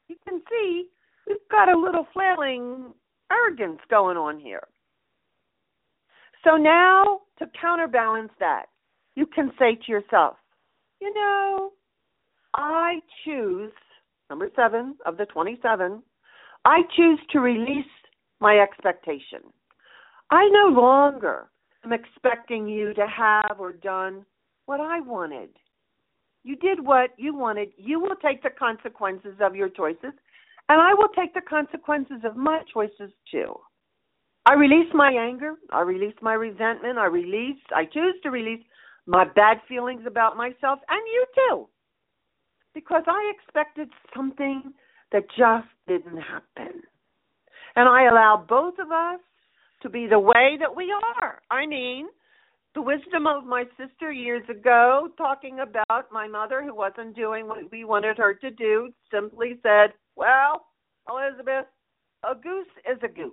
[0.08, 0.88] You can see
[1.26, 2.92] we've got a little flailing
[3.30, 4.66] arrogance going on here.
[6.44, 8.66] So now, to counterbalance that,
[9.16, 10.36] you can say to yourself,
[11.00, 11.72] you know,
[12.54, 13.72] I choose
[14.30, 16.02] number seven of the 27,
[16.64, 17.84] I choose to release
[18.40, 19.40] my expectation.
[20.30, 21.48] I no longer
[21.84, 24.24] am expecting you to have or done
[24.66, 25.50] what I wanted.
[26.42, 27.70] You did what you wanted.
[27.76, 30.12] You will take the consequences of your choices,
[30.68, 33.54] and I will take the consequences of my choices too.
[34.46, 35.54] I release my anger.
[35.72, 36.98] I release my resentment.
[36.98, 38.62] I release, I choose to release
[39.06, 41.68] my bad feelings about myself and you too
[42.74, 44.72] because I expected something
[45.12, 46.82] that just didn't happen.
[47.76, 49.20] And I allow both of us
[49.84, 51.40] to be the way that we are.
[51.50, 52.06] I mean,
[52.74, 57.70] the wisdom of my sister years ago, talking about my mother who wasn't doing what
[57.70, 60.66] we wanted her to do, simply said, Well,
[61.08, 61.66] Elizabeth,
[62.28, 63.32] a goose is a goose.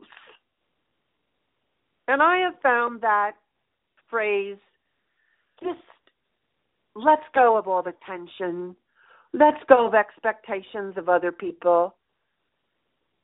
[2.08, 3.32] And I have found that
[4.10, 4.58] phrase
[5.64, 5.80] just
[6.96, 8.76] let's go of all the tension,
[9.34, 11.96] Let's go of expectations of other people.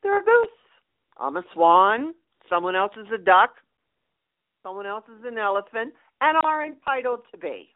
[0.02, 0.48] They're a goose.
[1.18, 2.14] I'm a swan.
[2.48, 3.54] Someone else is a duck.
[4.62, 7.74] Someone else is an elephant and are entitled to be.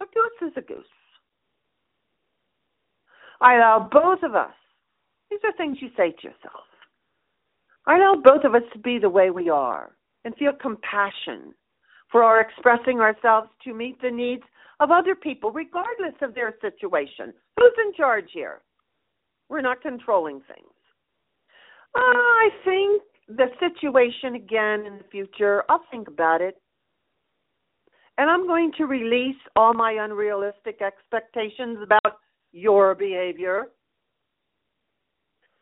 [0.00, 0.84] A goose is a goose.
[3.40, 4.54] I allow both of us,
[5.30, 6.64] these are things you say to yourself.
[7.86, 9.90] I allow both of us to be the way we are
[10.24, 11.54] and feel compassion
[12.10, 14.42] for our expressing ourselves to meet the needs
[14.78, 17.32] of other people, regardless of their situation.
[17.58, 18.60] Who's in charge here?
[19.48, 20.72] We're not controlling things.
[21.94, 26.60] Uh, I think the situation again in the future, I'll think about it.
[28.18, 32.18] And I'm going to release all my unrealistic expectations about
[32.52, 33.68] your behavior.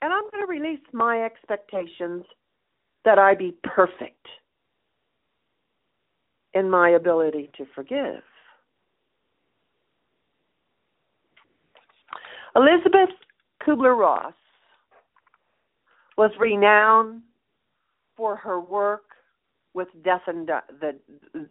[0.03, 2.25] And I'm going to release my expectations
[3.05, 4.27] that I be perfect
[6.55, 8.23] in my ability to forgive.
[12.57, 13.15] Elizabeth
[13.63, 14.35] Kubler Ross
[16.19, 17.23] was renowned
[18.21, 19.05] for her work
[19.73, 20.93] with death and di- the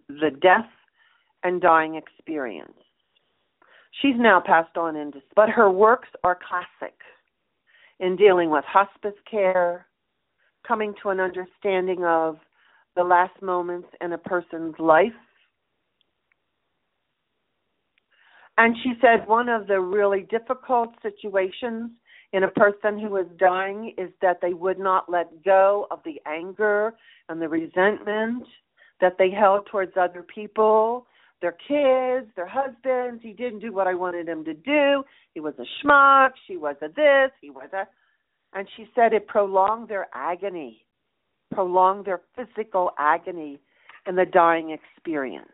[0.07, 0.69] the death
[1.43, 2.77] and dying experience.
[4.03, 6.93] She's now passed on into, but her works are classic
[7.99, 9.87] in dealing with hospice care,
[10.65, 12.37] coming to an understanding of
[12.95, 15.07] the last moments in a person's life.
[18.59, 21.89] And she said one of the really difficult situations
[22.33, 26.21] in a person who is dying is that they would not let go of the
[26.25, 26.93] anger
[27.27, 28.43] and the resentment
[29.01, 31.07] that they held towards other people,
[31.41, 33.23] their kids, their husbands.
[33.23, 35.03] He didn't do what I wanted him to do.
[35.33, 36.31] He was a schmuck.
[36.47, 37.31] She was a this.
[37.41, 37.87] He was a.
[38.53, 40.85] And she said it prolonged their agony,
[41.53, 43.59] prolonged their physical agony
[44.07, 45.49] in the dying experience.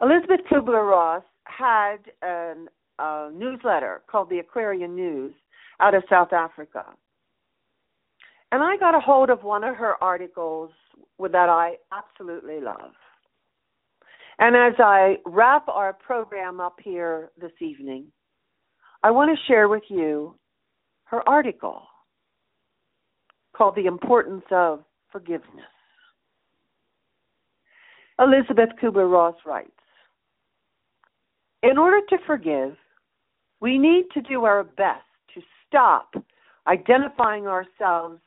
[0.00, 2.68] Elizabeth Kubler Ross had an,
[2.98, 5.32] a newsletter called the Aquarian News
[5.80, 6.84] out of South Africa.
[8.50, 10.70] And I got a hold of one of her articles
[11.18, 12.92] that I absolutely love.
[14.38, 18.06] And as I wrap our program up here this evening,
[19.02, 20.34] I want to share with you
[21.04, 21.82] her article
[23.56, 25.64] called The Importance of Forgiveness.
[28.18, 29.70] Elizabeth Kubler Ross writes
[31.62, 32.76] In order to forgive,
[33.62, 36.14] we need to do our best to stop
[36.66, 38.20] identifying ourselves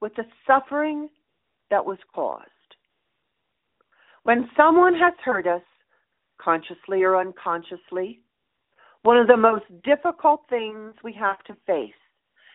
[0.00, 1.08] with the suffering
[1.68, 2.46] that was caused.
[4.22, 5.62] When someone has hurt us,
[6.40, 8.20] consciously or unconsciously,
[9.02, 11.90] one of the most difficult things we have to face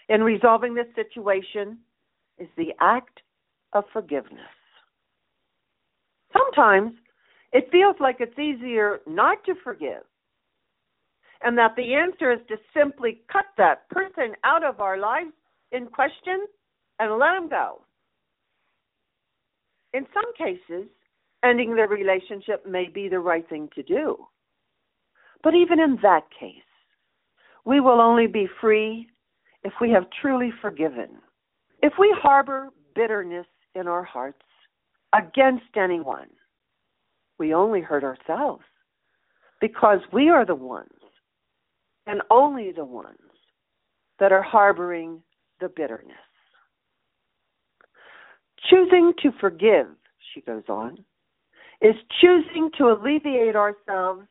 [0.07, 1.77] in resolving this situation
[2.37, 3.19] is the act
[3.73, 4.39] of forgiveness.
[6.31, 6.93] Sometimes
[7.51, 10.03] it feels like it's easier not to forgive,
[11.43, 15.33] and that the answer is to simply cut that person out of our lives
[15.71, 16.45] in question
[16.99, 17.81] and let them go.
[19.93, 20.87] In some cases,
[21.43, 24.25] ending the relationship may be the right thing to do.
[25.43, 26.55] But even in that case,
[27.65, 29.07] we will only be free
[29.63, 31.09] if we have truly forgiven.
[31.81, 34.41] If we harbor bitterness in our hearts
[35.13, 36.29] against anyone,
[37.37, 38.63] we only hurt ourselves
[39.59, 40.89] because we are the ones
[42.07, 43.17] and only the ones
[44.19, 45.21] that are harboring
[45.59, 46.17] the bitterness.
[48.69, 49.87] Choosing to forgive,
[50.33, 51.03] she goes on,
[51.81, 54.27] is choosing to alleviate ourselves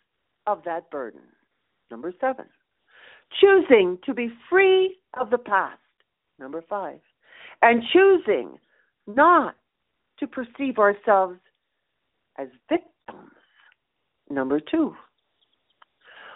[0.46, 1.20] of that burden.
[1.90, 2.46] Number seven,
[3.40, 5.78] choosing to be free of the past.
[6.38, 7.00] Number five,
[7.60, 8.58] and choosing
[9.06, 9.56] not
[10.18, 11.38] to perceive ourselves
[12.38, 13.32] as victims.
[14.30, 14.94] Number two,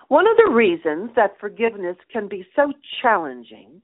[0.08, 3.80] one of the reasons that forgiveness can be so challenging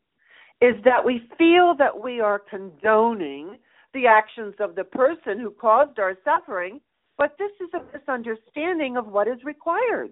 [0.60, 3.56] is that we feel that we are condoning
[3.94, 6.80] the actions of the person who caused our suffering,
[7.18, 10.10] but this is a misunderstanding of what is required.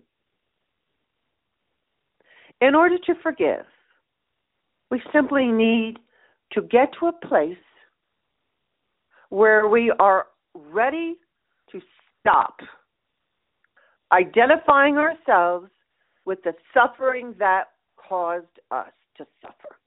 [2.60, 3.64] In order to forgive,
[4.90, 5.98] we simply need
[6.52, 7.56] to get to a place
[9.28, 11.16] where we are ready
[11.70, 11.80] to
[12.18, 12.56] stop
[14.12, 15.70] identifying ourselves
[16.30, 17.64] with the suffering that
[17.96, 19.80] caused us to suffer.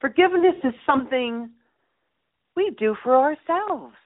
[0.00, 1.50] Forgiveness is something
[2.54, 3.96] we do for ourselves.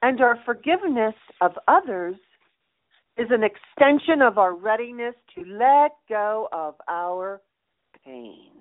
[0.00, 2.14] And our forgiveness of others
[3.16, 7.40] is an extension of our readiness to let go of our
[8.04, 8.52] pain.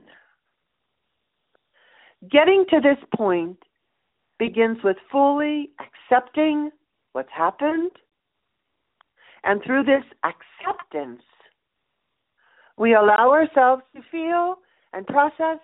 [2.28, 3.60] Getting to this point
[4.39, 6.72] begins with fully accepting
[7.12, 7.91] what's happened.
[9.44, 11.22] And through this acceptance,
[12.78, 14.56] we allow ourselves to feel
[14.94, 15.60] and process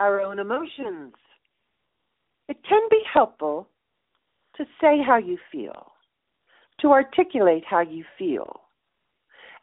[0.00, 1.14] our own emotions.
[2.48, 3.68] It can be helpful
[4.56, 5.92] to say how you feel,
[6.80, 8.60] to articulate how you feel.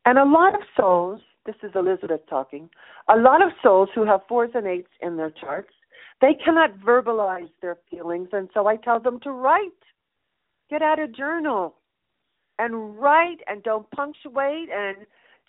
[0.06, 2.70] And a lot of souls, this is Elizabeth talking,
[3.10, 5.74] a lot of souls who have fours and eights in their charts,
[6.22, 9.72] they cannot verbalize their feelings, and so I tell them to write.
[10.70, 11.76] Get out a journal
[12.60, 14.98] and write and don't punctuate and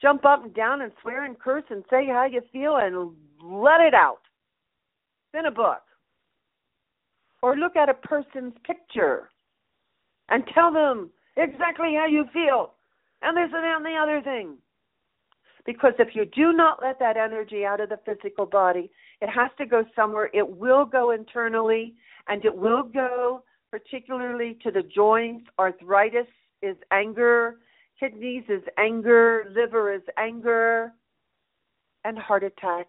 [0.01, 3.81] jump up and down and swear and curse and say how you feel and let
[3.81, 4.21] it out.
[5.35, 5.83] In a book.
[7.43, 9.31] Or look at a person's picture
[10.31, 12.73] and tell them exactly how you feel
[13.23, 14.57] and this and and the other thing.
[15.67, 18.91] Because if you do not let that energy out of the physical body,
[19.21, 20.31] it has to go somewhere.
[20.33, 21.95] It will go internally
[22.29, 25.47] and it will go particularly to the joints.
[25.59, 26.29] Arthritis
[26.63, 27.57] is anger,
[27.99, 30.93] kidneys is anger, liver is anger,
[32.05, 32.89] and heart attacks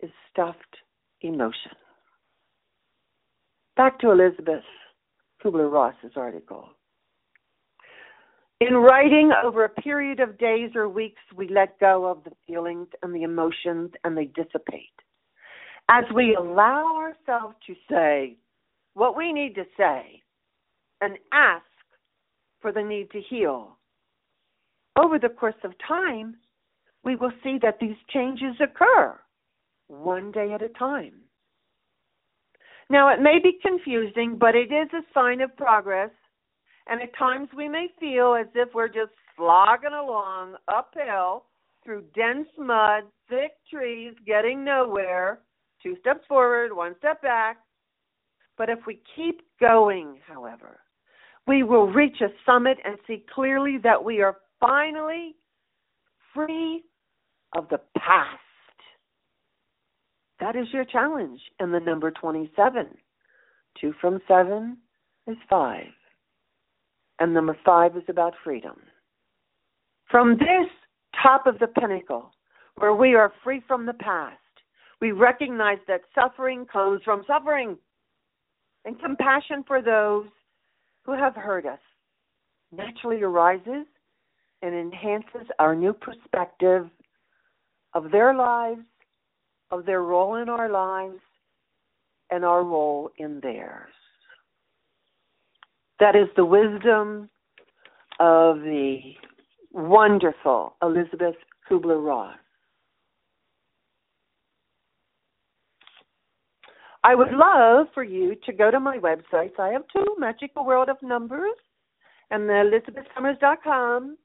[0.00, 0.76] is stuffed
[1.22, 1.72] emotion.
[3.76, 4.64] Back to Elizabeth
[5.42, 6.68] Kubler Ross's article.
[8.60, 12.88] In writing over a period of days or weeks, we let go of the feelings
[13.02, 14.94] and the emotions and they dissipate.
[15.90, 18.36] As we allow ourselves to say
[18.94, 20.22] what we need to say
[21.02, 21.64] and ask
[22.60, 23.76] for the need to heal,
[24.98, 26.36] over the course of time,
[27.04, 29.18] we will see that these changes occur
[29.88, 31.14] one day at a time.
[32.88, 36.10] Now, it may be confusing, but it is a sign of progress
[36.88, 41.44] and at times we may feel as if we're just slogging along uphill
[41.84, 45.40] through dense mud, thick trees, getting nowhere,
[45.82, 47.58] two steps forward, one step back.
[48.56, 50.78] But if we keep going, however,
[51.46, 55.36] we will reach a summit and see clearly that we are finally
[56.34, 56.82] free
[57.56, 58.40] of the past.
[60.40, 62.86] That is your challenge in the number 27.
[63.80, 64.78] Two from seven
[65.26, 65.86] is five.
[67.18, 68.76] And number five is about freedom.
[70.10, 70.68] From this
[71.22, 72.30] top of the pinnacle,
[72.76, 74.36] where we are free from the past,
[75.00, 77.76] we recognize that suffering comes from suffering
[78.84, 80.26] and compassion for those
[81.06, 81.78] who have hurt us
[82.72, 83.86] naturally arises
[84.62, 86.90] and enhances our new perspective
[87.94, 88.82] of their lives,
[89.70, 91.20] of their role in our lives,
[92.30, 93.92] and our role in theirs.
[96.00, 97.30] That is the wisdom
[98.18, 98.98] of the
[99.72, 101.36] wonderful Elizabeth
[101.70, 102.36] Kubler Ross.
[107.06, 109.60] I would love for you to go to my websites.
[109.60, 111.54] I have two, Magical World of Numbers
[112.32, 114.18] and the elizabethsummers.com.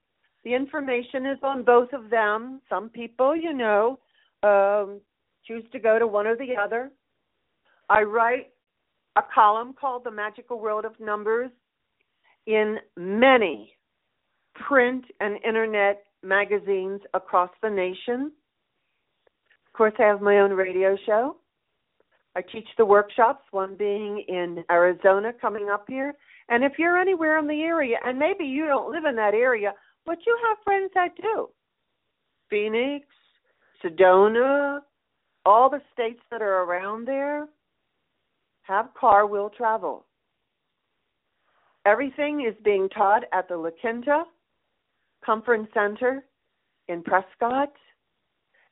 [0.43, 2.59] The information is on both of them.
[2.67, 3.99] Some people, you know,
[4.41, 4.99] um,
[5.45, 6.89] choose to go to one or the other.
[7.88, 8.49] I write
[9.15, 11.51] a column called The Magical World of Numbers
[12.47, 13.75] in many
[14.55, 18.32] print and internet magazines across the nation.
[19.67, 21.36] Of course, I have my own radio show.
[22.36, 26.13] I teach the workshops, one being in Arizona coming up here.
[26.49, 29.73] And if you're anywhere in the area, and maybe you don't live in that area,
[30.05, 31.49] but you have friends that do
[32.49, 33.05] Phoenix,
[33.84, 34.79] Sedona,
[35.45, 37.47] all the states that are around there
[38.63, 40.05] have car will travel.
[41.86, 44.23] Everything is being taught at the La Quinta
[45.25, 46.23] Conference Center
[46.88, 47.73] in Prescott,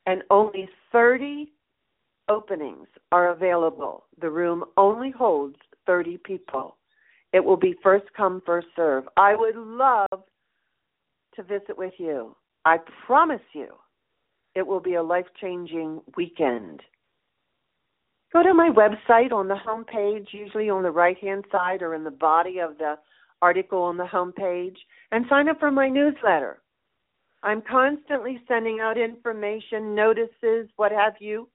[0.06, 1.52] and only 30
[2.30, 4.06] openings are available.
[4.22, 6.78] The room only holds 30 people.
[7.34, 9.06] It will be first come, first serve.
[9.18, 10.24] I would love
[11.36, 12.36] to visit with you.
[12.66, 13.68] I promise you
[14.56, 16.82] it will be a life changing weekend.
[18.32, 21.96] Go to my website on the home page, usually on the right hand side or
[21.96, 22.96] in the body of the
[23.42, 24.78] article on the home page,
[25.12, 26.60] and sign up for my newsletter.
[27.42, 31.48] I'm constantly sending out information, notices, what have you.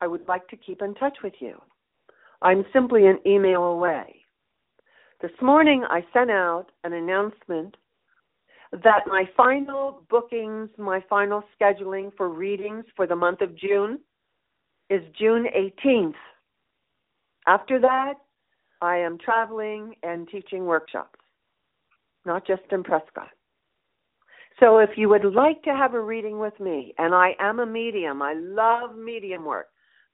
[0.00, 1.60] I would like to keep in touch with you.
[2.42, 4.22] I'm simply an email away.
[5.20, 7.76] This morning I sent out an announcement
[8.70, 13.98] that my final bookings, my final scheduling for readings for the month of June
[14.90, 16.14] is June 18th.
[17.46, 18.14] After that,
[18.80, 21.18] I am traveling and teaching workshops,
[22.24, 23.30] not just in Prescott.
[24.60, 27.66] So if you would like to have a reading with me, and I am a
[27.66, 29.68] medium, I love medium work,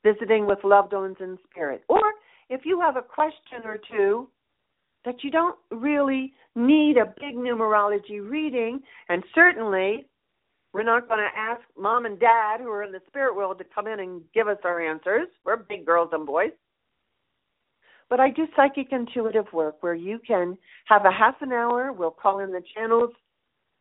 [0.05, 2.03] visiting with loved ones in spirit, or
[2.49, 4.29] if you have a question or two
[5.05, 10.07] that you don't really need a big numerology reading, and certainly
[10.73, 13.65] we're not going to ask mom and dad who are in the spirit world to
[13.75, 15.29] come in and give us our answers.
[15.45, 16.51] We're big girls and boys.
[18.11, 21.93] But I do psychic intuitive work where you can have a half an hour.
[21.93, 23.11] We'll call in the channels,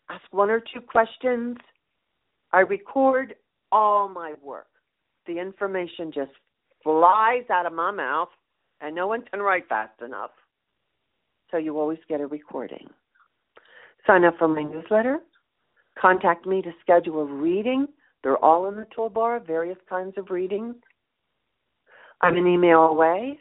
[0.10, 1.58] ask one or two questions.
[2.52, 3.36] I record
[3.72, 4.68] all my work.
[5.28, 6.32] The information just
[6.84, 8.30] flies out of my mouth,
[8.82, 10.32] and no one can write fast enough
[11.54, 12.90] so you always get a recording.
[14.08, 15.20] Sign up for my newsletter.
[16.00, 17.88] Contact me to schedule a reading.
[18.24, 20.76] They're all in the toolbar, various kinds of readings.
[22.22, 23.38] I'm an email away.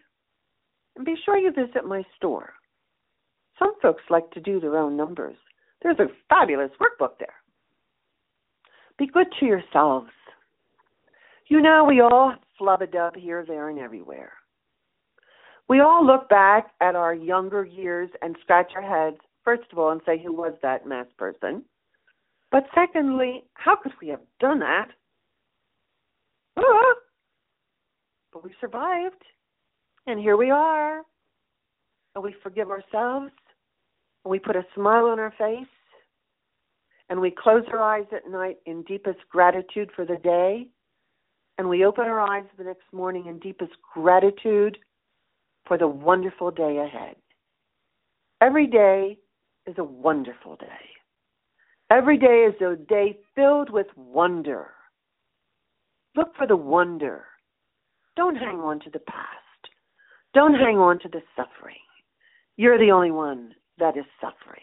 [0.94, 2.52] And be sure you visit my store.
[3.58, 5.36] Some folks like to do their own numbers.
[5.82, 7.34] There's a fabulous workbook there.
[8.98, 10.10] Be good to yourselves.
[11.52, 14.32] You know, we all flub a dub here, there, and everywhere.
[15.68, 19.90] We all look back at our younger years and scratch our heads, first of all,
[19.90, 21.62] and say, Who was that mass person?
[22.50, 24.88] But secondly, how could we have done that?
[26.56, 26.94] Ah!
[28.32, 29.22] But we survived.
[30.06, 31.02] And here we are.
[32.14, 33.30] And we forgive ourselves.
[34.24, 35.66] And we put a smile on our face.
[37.10, 40.68] And we close our eyes at night in deepest gratitude for the day.
[41.58, 44.78] And we open our eyes the next morning in deepest gratitude
[45.66, 47.16] for the wonderful day ahead.
[48.40, 49.18] Every day
[49.66, 50.66] is a wonderful day.
[51.90, 54.70] Every day is a day filled with wonder.
[56.16, 57.24] Look for the wonder.
[58.16, 59.28] Don't hang on to the past.
[60.34, 61.76] Don't hang on to the suffering.
[62.56, 64.62] You're the only one that is suffering.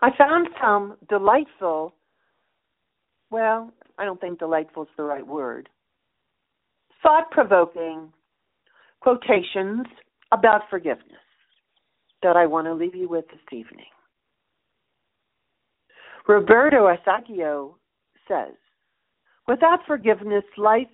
[0.00, 1.94] I found some delightful,
[3.30, 5.68] well, I don't think delightful is the right word,
[7.02, 8.12] thought provoking
[9.00, 9.86] quotations
[10.32, 11.04] about forgiveness
[12.22, 13.86] that I want to leave you with this evening.
[16.26, 17.74] Roberto Asagio
[18.26, 18.54] says,
[19.46, 20.86] Without forgiveness, life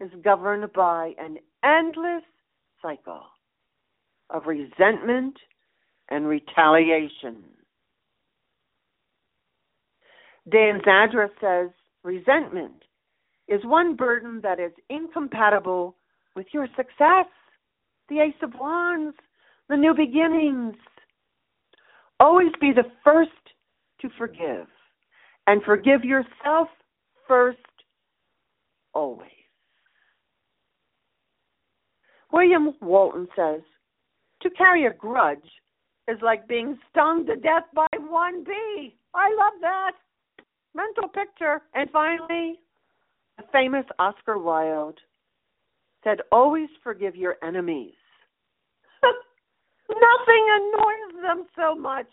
[0.00, 2.22] is governed by an endless
[2.80, 3.22] cycle
[4.30, 5.36] of resentment
[6.08, 7.42] and retaliation.
[10.50, 11.70] Dan Zadra says
[12.04, 12.84] resentment
[13.48, 15.96] is one burden that is incompatible
[16.34, 17.26] with your success,
[18.08, 19.16] the Ace of Wands,
[19.68, 20.76] the new beginnings.
[22.20, 23.30] Always be the first
[24.00, 24.66] to forgive
[25.46, 26.68] and forgive yourself
[27.26, 27.58] first,
[28.94, 29.30] always.
[32.32, 33.62] William Walton says
[34.42, 35.38] to carry a grudge
[36.08, 38.96] is like being stung to death by one bee.
[39.14, 39.92] I love that.
[40.76, 41.62] Mental picture.
[41.74, 42.60] And finally,
[43.38, 44.98] the famous Oscar Wilde
[46.04, 47.94] said, Always forgive your enemies.
[49.88, 52.08] Nothing annoys them so much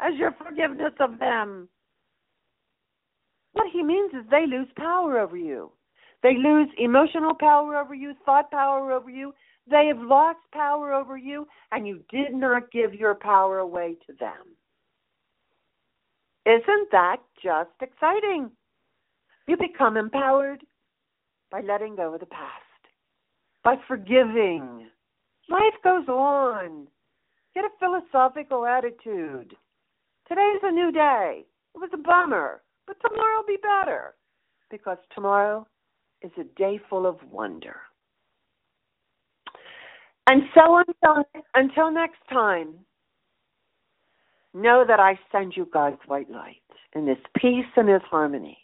[0.00, 1.68] as your forgiveness of them.
[3.54, 5.72] What he means is they lose power over you.
[6.22, 9.32] They lose emotional power over you, thought power over you.
[9.68, 14.12] They have lost power over you, and you did not give your power away to
[14.14, 14.56] them.
[16.48, 18.50] Isn't that just exciting?
[19.46, 20.64] You become empowered
[21.50, 22.82] by letting go of the past,
[23.62, 24.88] by forgiving.
[25.50, 26.86] Life goes on.
[27.54, 29.56] Get a philosophical attitude.
[30.26, 31.44] Today's a new day.
[31.74, 34.14] It was a bummer, but tomorrow will be better
[34.70, 35.66] because tomorrow
[36.22, 37.76] is a day full of wonder.
[40.30, 41.24] And so until,
[41.54, 42.74] until next time,
[44.54, 46.62] know that I send you God's white light
[46.94, 48.58] in His peace and His harmony.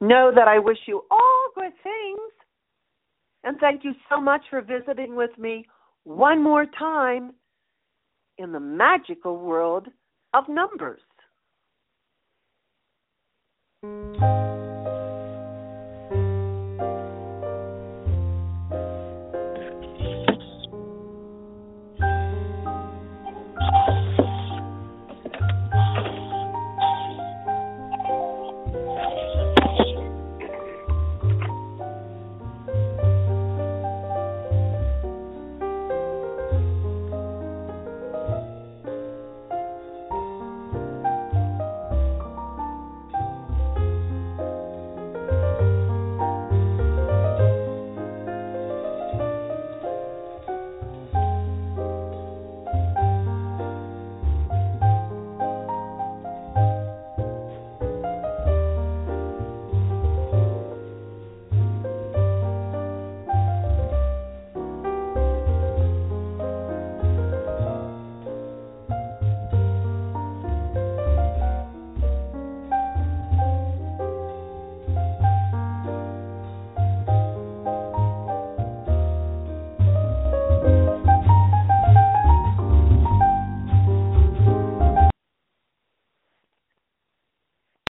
[0.00, 2.32] Know that I wish you all good things.
[3.44, 5.66] And thank you so much for visiting with me
[6.04, 7.32] one more time
[8.38, 9.88] in the magical world
[10.34, 11.00] of numbers.